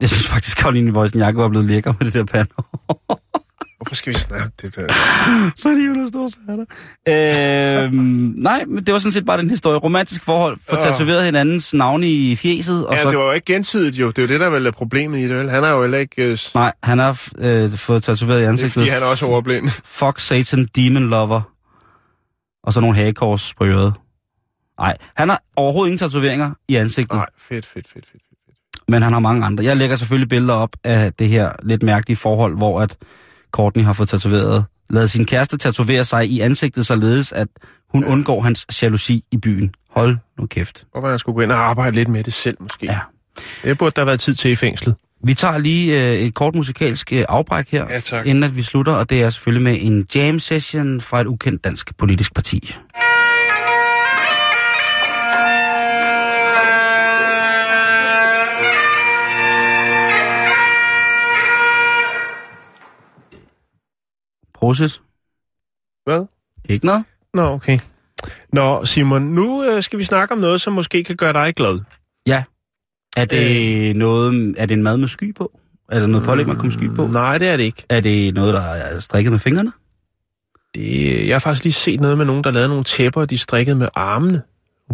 [0.00, 2.50] jeg synes faktisk, at Karoline Wozniacki var blevet lækker med det der pande.
[3.78, 4.86] Hvorfor skal vi snakke det der?
[5.62, 7.84] Fordi hun er stor fatter.
[7.84, 7.94] øhm,
[8.36, 9.78] nej, men det var sådan set bare den historie.
[9.78, 10.78] Romantisk forhold, Åh.
[10.78, 13.10] tatoveret hinandens navne i fjeset, og Ja, så...
[13.10, 14.08] det var jo ikke gensidigt jo.
[14.10, 15.50] Det er jo det, der vel er problemet i det, vel?
[15.50, 16.22] Han er jo heller ikke...
[16.22, 18.72] Øh, det Nej, han har øh, fået tatoveret i er ansigtet.
[18.72, 19.68] fordi, han er også overblind.
[19.84, 21.40] Fuck Satan, Demon Lover.
[22.68, 23.94] Og så nogle hagekors på øret.
[24.78, 28.22] Nej, han har overhovedet ingen tatoveringer i ansigtet, Nej, fedt, fedt, fedt, fedt.
[28.88, 29.64] men han har mange andre.
[29.64, 32.96] Jeg lægger selvfølgelig billeder op af det her lidt mærkelige forhold, hvor at
[33.52, 37.48] Courtney har fået tatoveret, lavet sin kæreste tatovere sig i ansigtet, således at
[37.92, 38.10] hun ja.
[38.10, 39.74] undgår hans jalousi i byen.
[39.90, 40.86] Hold nu kæft.
[40.92, 42.86] Hvor man skulle gå ind og arbejde lidt med det selv, måske.
[42.86, 42.98] Ja.
[43.64, 44.96] Det burde der have været tid til i fængslet.
[45.24, 48.26] Vi tager lige øh, et kort musikalsk øh, afbræk her, Ja, tak.
[48.26, 51.64] inden at vi slutter, og det er selvfølgelig med en jam session fra et ukendt
[51.64, 52.74] dansk politisk parti.
[64.54, 65.00] Prosit.
[66.04, 66.26] Hvad?
[66.68, 67.04] Ikke noget?
[67.34, 67.78] Nå, okay.
[68.52, 71.80] Nå, Simon, nu øh, skal vi snakke om noget, som måske kan gøre dig glad.
[72.26, 72.44] Ja.
[73.20, 73.94] Er det, øh.
[73.94, 75.58] noget, er det en mad med sky på?
[75.92, 77.06] Er der noget pålæg, man kommer sky på?
[77.06, 77.84] Nej, det er det ikke.
[77.88, 79.72] Er det noget, der er strikket med fingrene?
[80.74, 83.76] Det, jeg har faktisk lige set noget med nogen, der lavede nogle tæpper, de strikkede
[83.76, 84.42] med armene.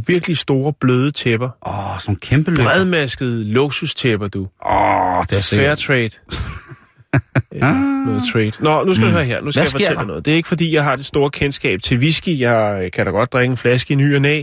[0.07, 1.49] Virkelig store, bløde tæpper.
[1.67, 2.67] Åh, sådan nogle kæmpe løb.
[2.67, 4.49] Bredmaskede luksustæpper, du.
[4.67, 6.11] Åh, det er Fair trade.
[7.63, 7.73] Ja,
[8.07, 8.53] noget trade.
[8.61, 9.11] Nå, nu skal mm.
[9.11, 9.41] du høre her.
[9.41, 10.25] Nu skal Hvad jeg fortælle dig noget.
[10.25, 12.39] Det er ikke, fordi jeg har det store kendskab til whisky.
[12.41, 14.43] Jeg kan da godt drikke en flaske i ny og næ.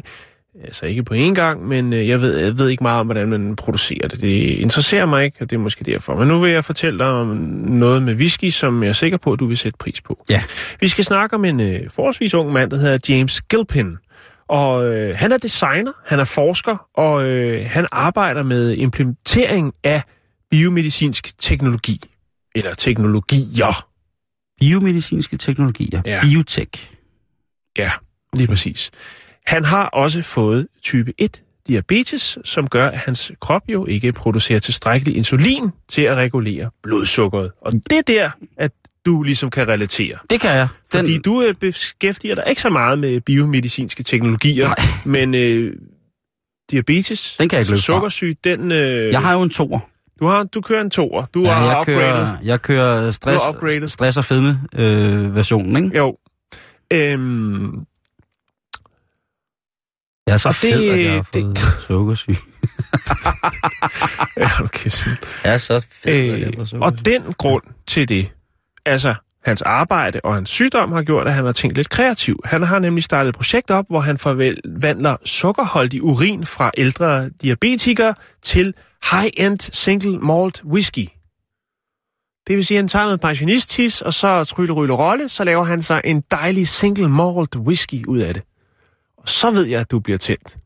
[0.64, 3.30] Altså ikke på én gang, men øh, jeg ved, jeg ved ikke meget om, hvordan
[3.30, 4.22] man producerer det.
[4.22, 6.16] Det interesserer mig ikke, og det er måske derfor.
[6.16, 7.28] Men nu vil jeg fortælle dig om
[7.68, 10.26] noget med whisky, som jeg er sikker på, at du vil sætte pris på.
[10.30, 10.44] Ja.
[10.80, 13.98] Vi skal snakke om en øh, forholdsvis ung mand, der hedder James Gilpin.
[14.48, 20.02] Og øh, han er designer, han er forsker, og øh, han arbejder med implementering af
[20.52, 22.02] biomedicinsk teknologi.
[22.56, 23.88] Eller teknologier.
[24.60, 26.02] Biomedicinske teknologier.
[26.06, 26.22] Ja.
[26.22, 26.92] Biotech.
[27.78, 27.92] Ja,
[28.34, 28.92] lige præcis.
[29.48, 34.60] Han har også fået type 1 diabetes, som gør, at hans krop jo ikke producerer
[34.60, 37.52] tilstrækkelig insulin til at regulere blodsukkeret.
[37.62, 38.72] Og det er der, at
[39.06, 40.18] du ligesom kan relatere.
[40.30, 40.68] Det kan jeg.
[40.94, 44.76] Den, Fordi du øh, beskæftiger dig ikke så meget med biomedicinske teknologier, Nej.
[45.20, 45.74] men øh,
[46.72, 47.78] diabetes, Den kan jeg ikke fra.
[47.78, 48.72] sukkersyg, den...
[48.72, 48.78] Øh,
[49.12, 49.80] jeg har jo en toer.
[50.20, 51.26] du, har, du kører en toer.
[51.34, 52.00] Du Ja, har jeg, upgraded.
[52.00, 55.98] kører, jeg kører stress, stress og fedme øh, versionen, ikke?
[55.98, 56.18] Jo.
[56.94, 57.72] Øhm,
[60.28, 62.32] Jeg er så Og fed, det- at jeg har det- fået sukkersyg.
[64.38, 64.90] ja, okay.
[65.44, 68.32] Jeg er så fed, at jeg har Øh, fået og den grund til det,
[68.86, 69.16] altså,
[69.46, 72.40] Hans arbejde og hans sygdom har gjort, at han har tænkt lidt kreativ.
[72.46, 78.14] Han har nemlig startet et projekt op, hvor han forvandler sukkerholdig urin fra ældre diabetikere
[78.42, 78.74] til
[79.12, 81.08] high-end single malt whisky.
[82.48, 85.64] Det vil sige, at han tager noget pensionisttis, og så trylle rylle rolle, så laver
[85.64, 88.44] han sig en dejlig single malt whisky ud af det.
[89.22, 90.58] Og så ved jeg, at du bliver tændt.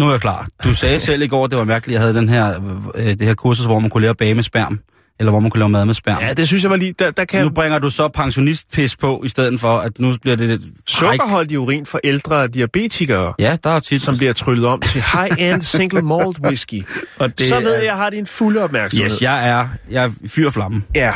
[0.00, 0.48] Nu er jeg klar.
[0.64, 2.60] Du sagde selv i går, at det var mærkeligt, at jeg havde den her,
[2.94, 4.80] øh, det her kursus, hvor man kunne lære at bage med sperm.
[5.18, 6.22] Eller hvor man kunne lave mad med sperm.
[6.22, 6.94] Ja, det synes jeg var lige...
[6.98, 10.36] Der, der kan Nu bringer du så pensionistpis på, i stedet for, at nu bliver
[10.36, 10.62] det lidt...
[10.86, 14.02] sukkerholdig urin for ældre diabetikere, Ja, der er tit...
[14.02, 16.84] som bliver tryllet om til high-end single malt whisky.
[17.18, 19.10] Og det så ved er- jeg, at jeg har din fulde opmærksomhed.
[19.10, 20.82] Yes, jeg er, jeg er fyr og flamme.
[20.94, 21.12] Ja.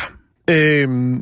[0.50, 1.20] Øhm,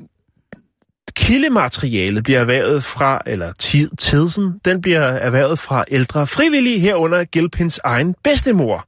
[1.23, 7.81] kildematerialet bliver erhvervet fra, eller tid, tidsen, den bliver erhvervet fra ældre frivillige, herunder Gilpins
[7.85, 8.87] egen bedstemor.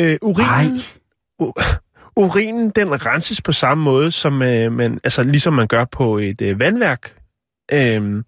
[0.00, 0.76] Øh, urinen,
[1.42, 1.62] u-
[2.22, 6.42] urinen, den renses på samme måde, som øh, man, altså ligesom man gør på et
[6.42, 7.14] øh, vandværk.
[7.72, 8.24] Øhm,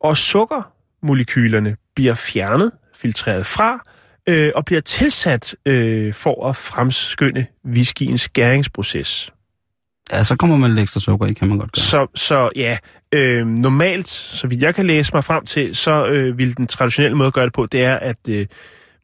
[0.00, 3.84] og sukkermolekylerne bliver fjernet, filtreret fra,
[4.28, 9.32] øh, og bliver tilsat øh, for at fremskynde whiskyens gæringsproces.
[10.12, 11.82] Ja, så kommer man lidt ekstra sukker i, kan man godt gøre.
[11.82, 12.76] Så, så ja,
[13.12, 17.16] øh, normalt, så vidt jeg kan læse mig frem til, så øh, vil den traditionelle
[17.16, 18.46] måde at gøre det på, det er, at øh,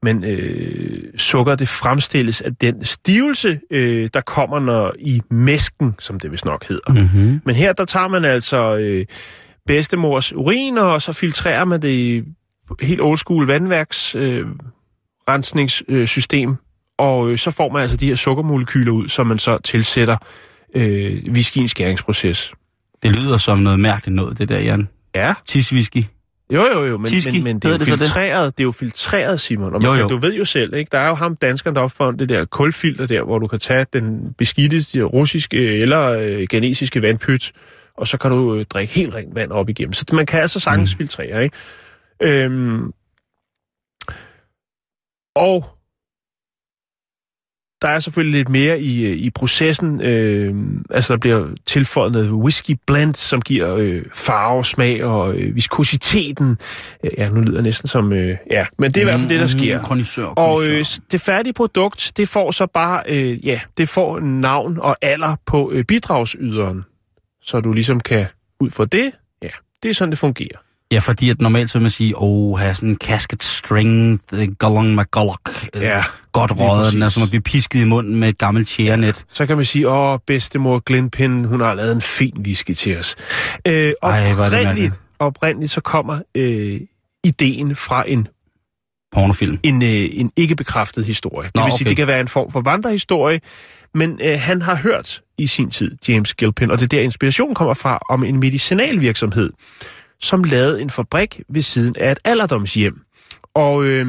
[0.02, 6.20] man, øh, sukker det fremstilles af den stivelse, øh, der kommer når i mæsken, som
[6.20, 6.92] det vist nok hedder.
[6.92, 7.40] Mm-hmm.
[7.44, 9.06] Men her, der tager man altså øh,
[9.66, 12.22] bedstemors urin, og så filtrerer man det i
[12.80, 14.46] helt old school vandværks øh,
[15.28, 16.56] rensningssystem,
[16.98, 20.16] og øh, så får man altså de her sukkermolekyler ud, som man så tilsætter
[20.74, 22.52] øh, whiskyens skæringsproces.
[23.02, 24.88] Det lyder som noget mærkeligt noget, det der, Jan.
[25.14, 25.34] Ja.
[25.46, 26.04] Tiswhisky.
[26.52, 27.98] Jo, jo, jo, men, Tiski, men, men det er jo det så det?
[27.98, 29.74] filtreret, det er jo filtreret, Simon.
[29.74, 30.08] Og man Jo, jo.
[30.08, 30.88] du ved jo selv, ikke?
[30.92, 33.86] Der er jo ham danskeren, der opfandt det der kulfilter der, hvor du kan tage
[33.92, 37.52] den beskidte russiske eller øh, genesiske vandpyt,
[37.96, 39.92] og så kan du øh, drikke helt rent vand op igennem.
[39.92, 40.98] Så man kan altså sagtens mm.
[40.98, 41.56] filtrere, ikke?
[42.22, 42.92] Øhm,
[45.36, 45.73] og
[47.84, 50.00] der er selvfølgelig lidt mere i, øh, i processen.
[50.00, 50.54] Øh,
[50.90, 56.58] altså, der bliver tilføjet noget whisky blend, som giver øh, farve, smag og øh, viskositeten.
[57.04, 58.12] Øh, ja, nu lyder næsten som...
[58.12, 59.82] Øh, ja, men det er i hvert fald det, der sker.
[59.82, 64.78] Kronisør, Og øh, det færdige produkt, det får så bare, øh, ja, det får navn
[64.80, 66.84] og alder på øh, bidragsyderen.
[67.42, 68.26] Så du ligesom kan
[68.60, 69.12] ud fra det,
[69.42, 69.48] ja,
[69.82, 70.63] det er sådan, det fungerer.
[70.94, 74.38] Ja, fordi at normalt så vil man sige, åh, oh, sådan en casket strength, uh,
[74.58, 75.40] gallon McGulloch.
[75.76, 77.14] Uh, Ja, Godt røget, præcis.
[77.14, 79.24] som at blive pisket i munden med et gammelt tjærenet.
[79.32, 83.16] Så kan man sige, åh, bedstemor Glenpin, hun har lavet en fin whisky til os.
[83.66, 84.94] Øh, Ej, det oprindeligt, mærkeligt.
[85.18, 86.80] oprindeligt så kommer øh,
[87.24, 88.28] ideen fra en
[89.12, 89.58] Pornofilm.
[89.62, 91.46] en, øh, en ikke bekræftet historie.
[91.48, 91.88] Det Nå, vil sige, okay.
[91.88, 93.40] det kan være en form for vandrehistorie,
[93.94, 97.54] men øh, han har hørt i sin tid, James Gilpin, og det er der inspirationen
[97.54, 99.50] kommer fra, om en medicinalvirksomhed,
[100.20, 103.00] som lavede en fabrik ved siden af et alderdomshjem.
[103.54, 104.06] Og øh,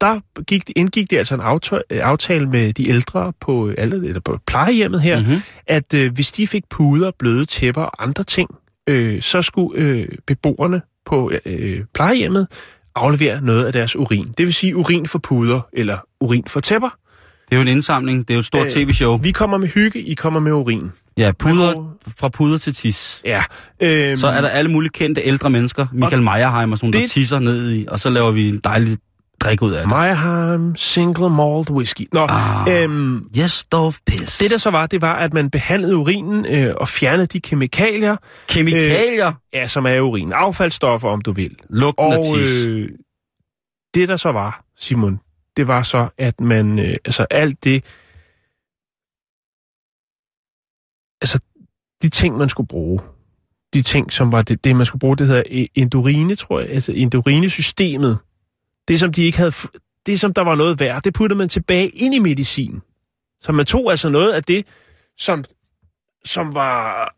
[0.00, 4.20] der gik, indgik det altså en aftale, aftale med de ældre på, øh, alder, eller
[4.20, 5.42] på plejehjemmet her, Mhm.
[5.66, 8.50] at øh, hvis de fik puder, bløde tæpper og andre ting,
[8.88, 12.46] øh, så skulle øh, beboerne på øh, plejehjemmet
[12.94, 14.26] aflevere noget af deres urin.
[14.38, 16.88] Det vil sige urin for puder eller urin for tæpper.
[17.50, 19.16] Det er jo en indsamling, det er jo et stort Øh, tv-show.
[19.18, 20.90] Vi kommer med hygge, I kommer med urin.
[21.16, 23.20] Ja, puder, fra puder til tis.
[23.24, 23.42] Ja.
[23.82, 27.00] Øhm, Så er der alle mulige kendte ældre mennesker, Michael Meyerheim og sådan nogle, der
[27.00, 28.98] det- tisser ned i, og så laver vi en dejlig
[29.40, 29.88] drik ud af det.
[29.88, 32.02] Meyerheim Single Malt Whisky.
[32.12, 32.82] Nå, Ah.
[32.84, 34.38] øhm, Yes, dove piss.
[34.38, 38.16] det der så var, det var, at man behandlede urinen øh, og fjernede de kemikalier,
[38.48, 40.32] Kemikalier, ja, som er urin.
[40.32, 41.50] Affaldsstoffer, om du vil.
[41.70, 42.66] lugten af Og tis.
[42.66, 42.88] øh,
[43.94, 45.18] det der så var, Simon,
[45.60, 47.84] det var så, at man, øh, altså alt det,
[51.20, 51.38] altså
[52.02, 53.00] de ting, man skulle bruge,
[53.74, 56.70] de ting, som var det, det man skulle bruge, det hedder e- endurine, tror jeg,
[56.70, 58.18] altså endurinesystemet,
[58.88, 59.52] det som de ikke havde,
[60.06, 62.80] det som der var noget værd, det puttede man tilbage ind i medicin.
[63.40, 64.66] Så man tog altså noget af det,
[65.18, 65.44] som,
[66.24, 67.14] som var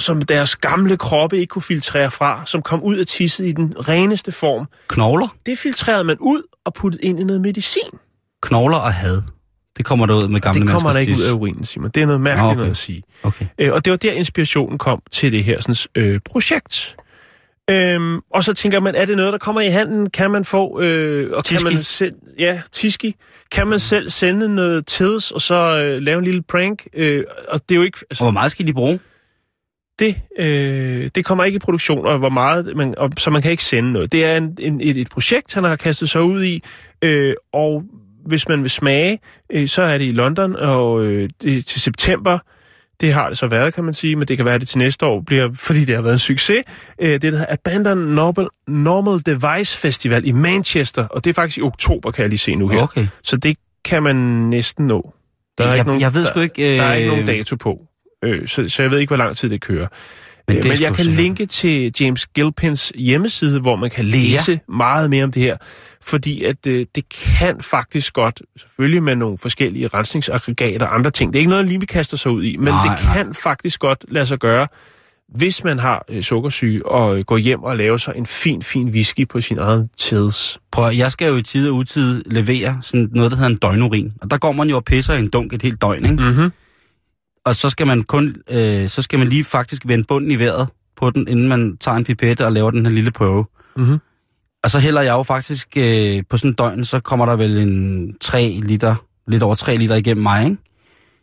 [0.00, 3.74] som deres gamle kroppe ikke kunne filtrere fra, som kom ud af tisset i den
[3.88, 5.36] reneste form, Knogler?
[5.46, 7.82] det filtrerede man ud og puttede ind i noget medicin.
[8.42, 9.22] Knogler og had.
[9.76, 11.26] Det kommer der ud med gamle det kommer der ikke ud tis.
[11.28, 11.90] af urinen, Simon.
[11.90, 12.56] Det er noget mærkeligt okay.
[12.56, 13.02] noget at sige.
[13.22, 13.46] Okay.
[13.58, 16.96] Øh, og det var der, inspirationen kom til det her sådan, øh, projekt.
[17.70, 20.10] Øhm, og så tænker man, er det noget, der kommer i handen?
[20.10, 20.80] Kan man få...
[20.80, 21.74] Øh, og kan Tiski.
[21.74, 23.14] man selv, ja, tiski.
[23.50, 26.86] Kan man selv sende noget tids, og så øh, lave en lille prank?
[26.94, 27.98] Øh, og det er jo ikke...
[27.98, 28.98] Og Altså, hvor meget skal de bruge?
[30.00, 33.50] Det, øh, det kommer ikke i produktion, og hvor meget, man, og, så man kan
[33.50, 34.12] ikke sende noget.
[34.12, 36.62] Det er en, en, et, et projekt, han har kastet sig ud i,
[37.02, 37.82] øh, og
[38.26, 39.18] hvis man vil smage,
[39.52, 42.38] øh, så er det i London, og øh, det til september.
[43.00, 44.78] Det har det så været, kan man sige, men det kan være, at det til
[44.78, 46.62] næste år bliver, fordi det har været en succes.
[47.00, 51.58] Øh, det, der hedder Abandon Normal, Normal Device Festival i Manchester, og det er faktisk
[51.58, 52.82] i oktober, kan jeg lige se nu her.
[52.82, 53.06] Okay.
[53.22, 55.14] Så det kan man næsten nå.
[55.58, 56.62] Der er jeg, ikke nogen, jeg ved sgu ikke...
[56.62, 57.78] Der, der er ikke nogen øh, dato på,
[58.24, 59.86] øh, så, så jeg ved ikke, hvor lang tid det kører.
[60.48, 64.52] Men Men, det men jeg kan linke til James Gilpins hjemmeside, hvor man kan læse
[64.52, 64.58] ja.
[64.68, 65.56] meget mere om det her.
[66.02, 71.32] Fordi at øh, det kan faktisk godt, selvfølgelig med nogle forskellige rensningsaggregater og andre ting.
[71.32, 73.80] Det er ikke noget, lige vi kaster sig ud i, men Nej, det kan faktisk
[73.80, 74.68] godt lade sig gøre,
[75.34, 78.88] hvis man har øh, sukkersyge, og øh, gå hjem og lave sig en fin, fin
[78.88, 80.58] whisky på sin egen tids.
[80.72, 84.12] Prøv, jeg skal jo i tid og utid levere sådan noget, der hedder en døgnurin.
[84.20, 86.22] Og der går man jo og pisser i en dunk et helt døgn, ikke?
[86.22, 86.50] Mm-hmm.
[87.44, 90.68] Og så skal man kun, øh, så skal man lige faktisk vende bunden i vejret
[90.96, 93.44] på den, inden man tager en pipette og laver den her lille prøve.
[93.76, 93.98] Mhm.
[94.64, 97.58] Og så hælder jeg jo faktisk øh, på sådan en døgn, så kommer der vel
[97.58, 98.94] en 3 liter,
[99.26, 100.56] lidt over 3 liter igennem mig, ikke?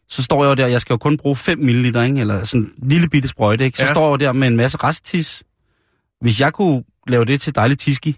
[0.09, 1.97] Så står jeg jo der, jeg skal jo kun bruge 5 ml, ikke?
[2.19, 3.77] Eller sådan en lille bitte sprøjte, ikke?
[3.77, 3.93] Så Ja.
[3.93, 5.43] står jeg jo der med en masse resttis.
[6.21, 8.17] Hvis jeg kunne lave det til dejlig tiski.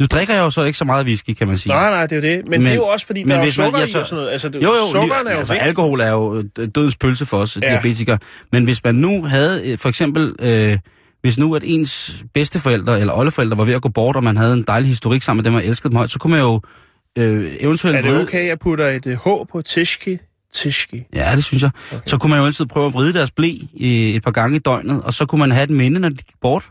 [0.00, 1.72] Nu drikker jeg jo så ikke så meget whisky, kan man sige.
[1.72, 2.44] Nej, nej, det er jo det.
[2.44, 3.90] Men, men det er jo også, fordi men der er hvis man- sukker ja, i
[3.90, 4.32] så- og sådan noget.
[4.32, 5.68] Altså, det, Jo, jo, sukkeren er jo altså, vigtig.
[5.68, 7.68] alkohol er jo øh, dødens pølse for os Ja.
[7.68, 8.18] diabetikere.
[8.52, 10.78] Men hvis man nu havde, øh, for eksempel, øh,
[11.22, 14.52] hvis nu at ens bedsteforældre eller oldeforældre var ved at gå bort, og man havde
[14.52, 16.60] en dejlig historik sammen med dem og elskede dem højt, så kunne man jo
[17.18, 17.96] øh, eventuelt...
[17.96, 19.22] Er det okay, at jeg putter et øh, H
[19.52, 20.18] på Tishki?
[20.54, 21.02] Tishki.
[21.14, 21.70] Ja, det synes jeg.
[21.92, 22.00] Okay.
[22.06, 23.48] Så kunne man jo altid prøve at vride deres blæ
[23.80, 26.14] øh, et par gange i døgnet, og så kunne man have et minde, når de
[26.14, 26.68] gik bort.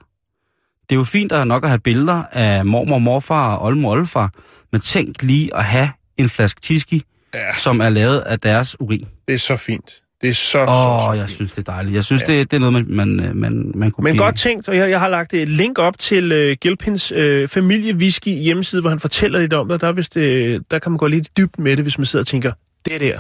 [0.90, 3.94] Det er jo fint at nok at have billeder af mormor, morfar og oldemor og
[3.98, 4.32] oldefar,
[4.72, 9.08] men tænk lige at have en flaske tiski, Ja, som er lavet af deres urin.
[9.28, 9.92] det er så fint.
[10.22, 11.36] Det er så, Åh, så, oh, så jeg fint.
[11.36, 11.96] synes, det er dejligt.
[11.96, 12.34] Jeg synes, Ja.
[12.34, 14.24] det, det er noget, man, man, øh, man, man kunne Men blive...
[14.24, 18.28] godt tænkt, og jeg, jeg har lagt et link op til øh, Gilpins øh, familiewhisky
[18.28, 19.82] hjemmeside, hvor han fortæller lidt om det.
[19.82, 22.24] Der, er vist, øh, der kan man gå lidt dybden med det, hvis man sidder
[22.24, 22.52] og tænker,
[22.86, 23.20] det der,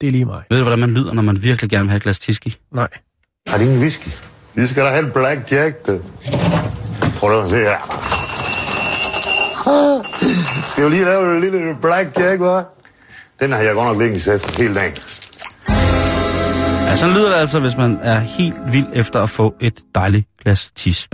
[0.00, 0.42] det er lige mig.
[0.50, 2.56] Ved du, hvordan man lyder, når man virkelig gerne vil have et glas tiski?
[2.74, 2.88] Nej.
[3.46, 4.08] Har de ingen whisky?
[4.56, 6.00] Vi skal da have en Black Jack, du.
[7.16, 7.78] Prøv at se her.
[10.68, 12.82] Skal jo lige lave en lille Black Jack, hva'?
[13.40, 14.92] Den har jeg godt nok i sæt hele dagen.
[16.86, 20.26] Ja, sådan lyder det altså, hvis man er helt vild efter at få et dejligt
[20.44, 21.08] glas tis.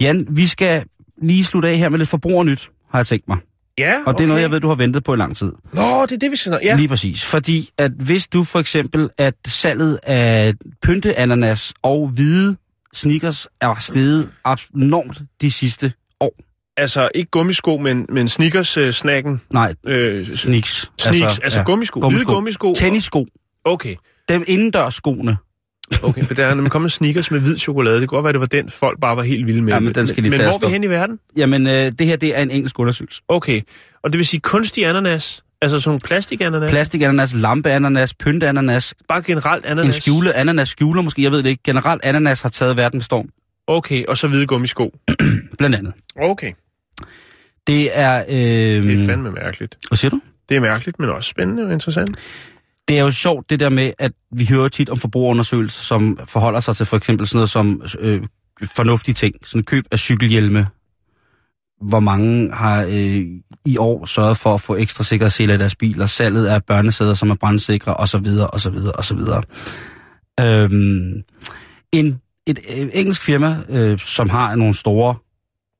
[0.00, 0.84] Jan, vi skal
[1.22, 3.38] lige slutte af her med lidt forbrugernyt, har jeg tænkt mig.
[3.78, 5.52] Ja, Og det er noget, jeg ved, du har ventet på i lang tid.
[5.72, 6.58] Nå, det er det, vi skal.
[6.62, 6.76] Ja.
[6.76, 7.24] Lige præcis.
[7.24, 12.56] Fordi at hvis du for eksempel, at salget af pynteananas og hvide
[12.94, 14.30] sneakers er steget
[14.76, 16.34] enormt de sidste år.
[16.76, 19.40] Altså, ikke gummisko, men, men sneakers-snakken.
[19.52, 20.90] Nej, Øh, sneaks.
[20.98, 22.08] sneaks, altså, altså gummisko.
[22.08, 22.74] Hvide gummisko.
[22.74, 23.26] Tennissko.
[23.64, 23.96] Okay.
[24.28, 25.36] Dem indendørsskoene.
[26.02, 28.00] Okay, for der er nemlig kommet sneakers med hvid chokolade.
[28.00, 29.72] Det kunne godt være, det var den, folk bare var helt vilde med.
[29.72, 31.18] Ja, men den skal de Men hvor er vi hen i verden?
[31.36, 33.22] Jamen, øh, det her det er en engelsk undersøgelse.
[33.28, 33.62] Okay.
[34.02, 35.42] Og det vil sige kunstig ananas?
[35.62, 36.70] Altså sådan plastikananas?
[36.70, 39.86] Plastikananas, lampeananas, pynteananas, Bare generelt ananas?
[39.86, 41.62] en skjule, ananas skjuler måske, jeg ved det ikke.
[41.64, 43.28] Generelt ananas har taget verden med storm,
[43.66, 44.94] Okay, og så hvide gummisko.
[45.58, 45.92] blandt andet.
[46.16, 46.52] Okay.
[47.66, 48.24] Det er...
[48.28, 48.34] Øh,
[48.84, 49.78] Det er fandme mærkeligt.
[49.88, 50.20] Hvad siger du?
[50.48, 52.16] Det er mærkeligt, men også spændende og interessant.
[52.88, 56.60] Det er jo sjovt det der med, at vi hører tit om forbrugerundersøgelser, som forholder
[56.60, 58.22] sig til for eksempel sådan noget som øh,
[58.76, 59.34] fornuftige ting.
[59.44, 60.66] Sådan køb af cykelhjelme.
[61.80, 63.26] Hvor mange har øh,
[63.66, 66.06] i år sørget for at få ekstra sikkerhedsseler i deres biler.
[66.06, 69.18] Salget af børnesæder, som er brandsikre, osv., osv., osv.
[70.40, 71.22] Øhm,
[71.92, 75.14] en, et øh, engelsk firma, øh, som har nogle store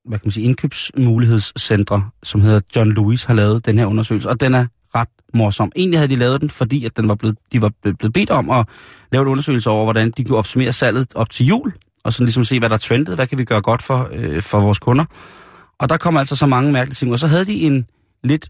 [0.08, 4.40] hvad kan man sige, indkøbsmulighedscentre, som hedder John Lewis, har lavet den her undersøgelse, og
[4.40, 5.72] den er ret morsom.
[5.76, 8.50] Egentlig havde de lavet den, fordi at den var blevet, de var blevet bedt om
[8.50, 8.66] at
[9.12, 11.72] lave en undersøgelse over, hvordan de kunne optimere salget op til jul,
[12.04, 14.42] og sådan ligesom se, hvad der er trendet, hvad kan vi gøre godt for, øh,
[14.42, 15.04] for vores kunder.
[15.80, 17.86] Og der kom altså så mange mærkelige ting, og så havde de en
[18.24, 18.48] lidt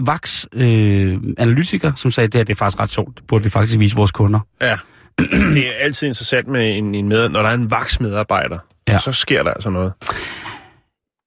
[0.00, 3.50] vaks øh, analytiker, som sagde, det her det er faktisk ret sjovt, det burde vi
[3.50, 4.40] faktisk vise vores kunder.
[4.62, 4.78] Ja.
[5.54, 8.58] det er altid interessant med en, en med, når der er en vaksmedarbejder.
[8.88, 8.98] Ja.
[8.98, 9.92] Så sker der altså noget.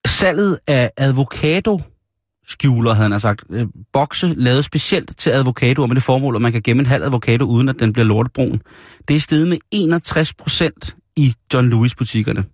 [0.06, 1.80] Salget af avocado
[2.48, 3.44] skjuler, havde han sagt.
[3.50, 7.04] Øh, bokse lavet specielt til avocadoer med det formål, at man kan gemme en halv
[7.04, 8.62] avocado, uden at den bliver lortebrun.
[9.08, 12.44] Det er steget med 61 procent i John Lewis butikkerne.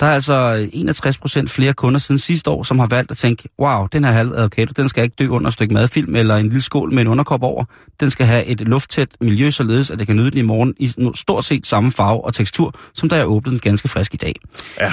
[0.00, 3.48] Der er altså 61 procent flere kunder siden sidste år, som har valgt at tænke,
[3.60, 6.48] wow, den her halv avocado, den skal ikke dø under et stykke madfilm eller en
[6.48, 7.64] lille skål med en underkop over.
[8.00, 10.92] Den skal have et lufttæt miljø, således at det kan nyde den i morgen i
[11.14, 14.34] stort set samme farve og tekstur, som da jeg åbnede den ganske frisk i dag.
[14.80, 14.92] Ja.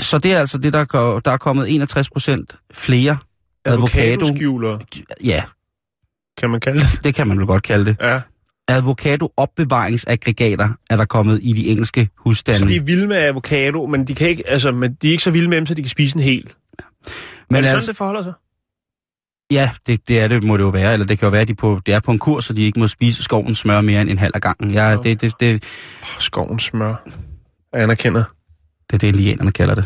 [0.00, 3.18] Så det er altså det, der, går, der er kommet 61 procent flere
[3.64, 3.86] avocado.
[4.12, 4.78] Avocadoskjuler,
[5.24, 5.42] Ja,
[6.38, 7.04] kan man kalde det.
[7.04, 7.96] det kan man vel godt kalde det.
[8.00, 8.20] Ja.
[8.70, 12.58] Avocado-opbevaringsaggregater er der kommet i de engelske husstande.
[12.60, 15.22] Så de er vilde med avocado, men de, kan ikke, altså, men de er ikke
[15.24, 16.44] så vilde med dem, så de kan spise en hel.
[16.44, 16.52] Men
[17.50, 18.32] Men er det sådan, altså, det forholder sig?
[19.52, 20.92] Ja, det, det er det, må det jo være.
[20.92, 22.62] Eller det kan jo være, at de på, det er på en kurs, så de
[22.62, 24.70] ikke må spise skovens smør mere end en halv af gangen.
[24.70, 25.10] Ja, Okay.
[25.10, 25.64] det, det, det,
[26.18, 26.94] Skovens smør.
[27.72, 28.24] Jeg anerkender.
[28.90, 29.84] det er det, indianerne kalder det.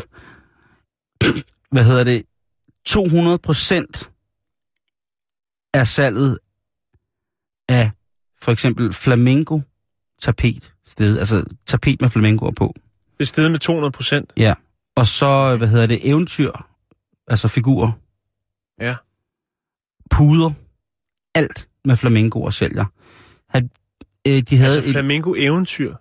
[1.71, 2.23] Hvad hedder det?
[2.85, 4.09] 200 procent
[5.73, 6.37] er salget
[7.69, 7.91] af
[8.45, 9.59] for eksempel flamingo
[10.21, 12.73] tapet sted, altså tapet med flamingoer på.
[13.17, 14.33] Det er stedet med 200 procent.
[14.37, 14.53] Ja.
[14.95, 16.51] Og så, hvad hedder det, eventyr,
[17.27, 17.91] altså figurer,
[18.81, 18.95] Ja.
[20.11, 20.51] puder,
[21.35, 22.85] alt med flamingoer sælger.
[23.49, 23.69] Han,
[24.27, 25.95] øh, de havde Altså flamingo-eventyr.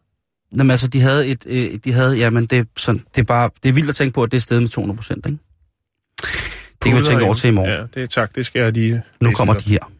[0.58, 3.50] jamen, altså, de havde et, øh, de havde, jamen, det, er sådan, det er bare,
[3.62, 5.38] det er vildt at tænke på, at det er stedet med 200 procent, ikke?
[6.82, 7.70] Det kan vi tænke over til i morgen.
[7.70, 8.34] Ja, det er tak.
[8.34, 9.02] Det skal jeg lige...
[9.20, 9.92] Nu kommer de her.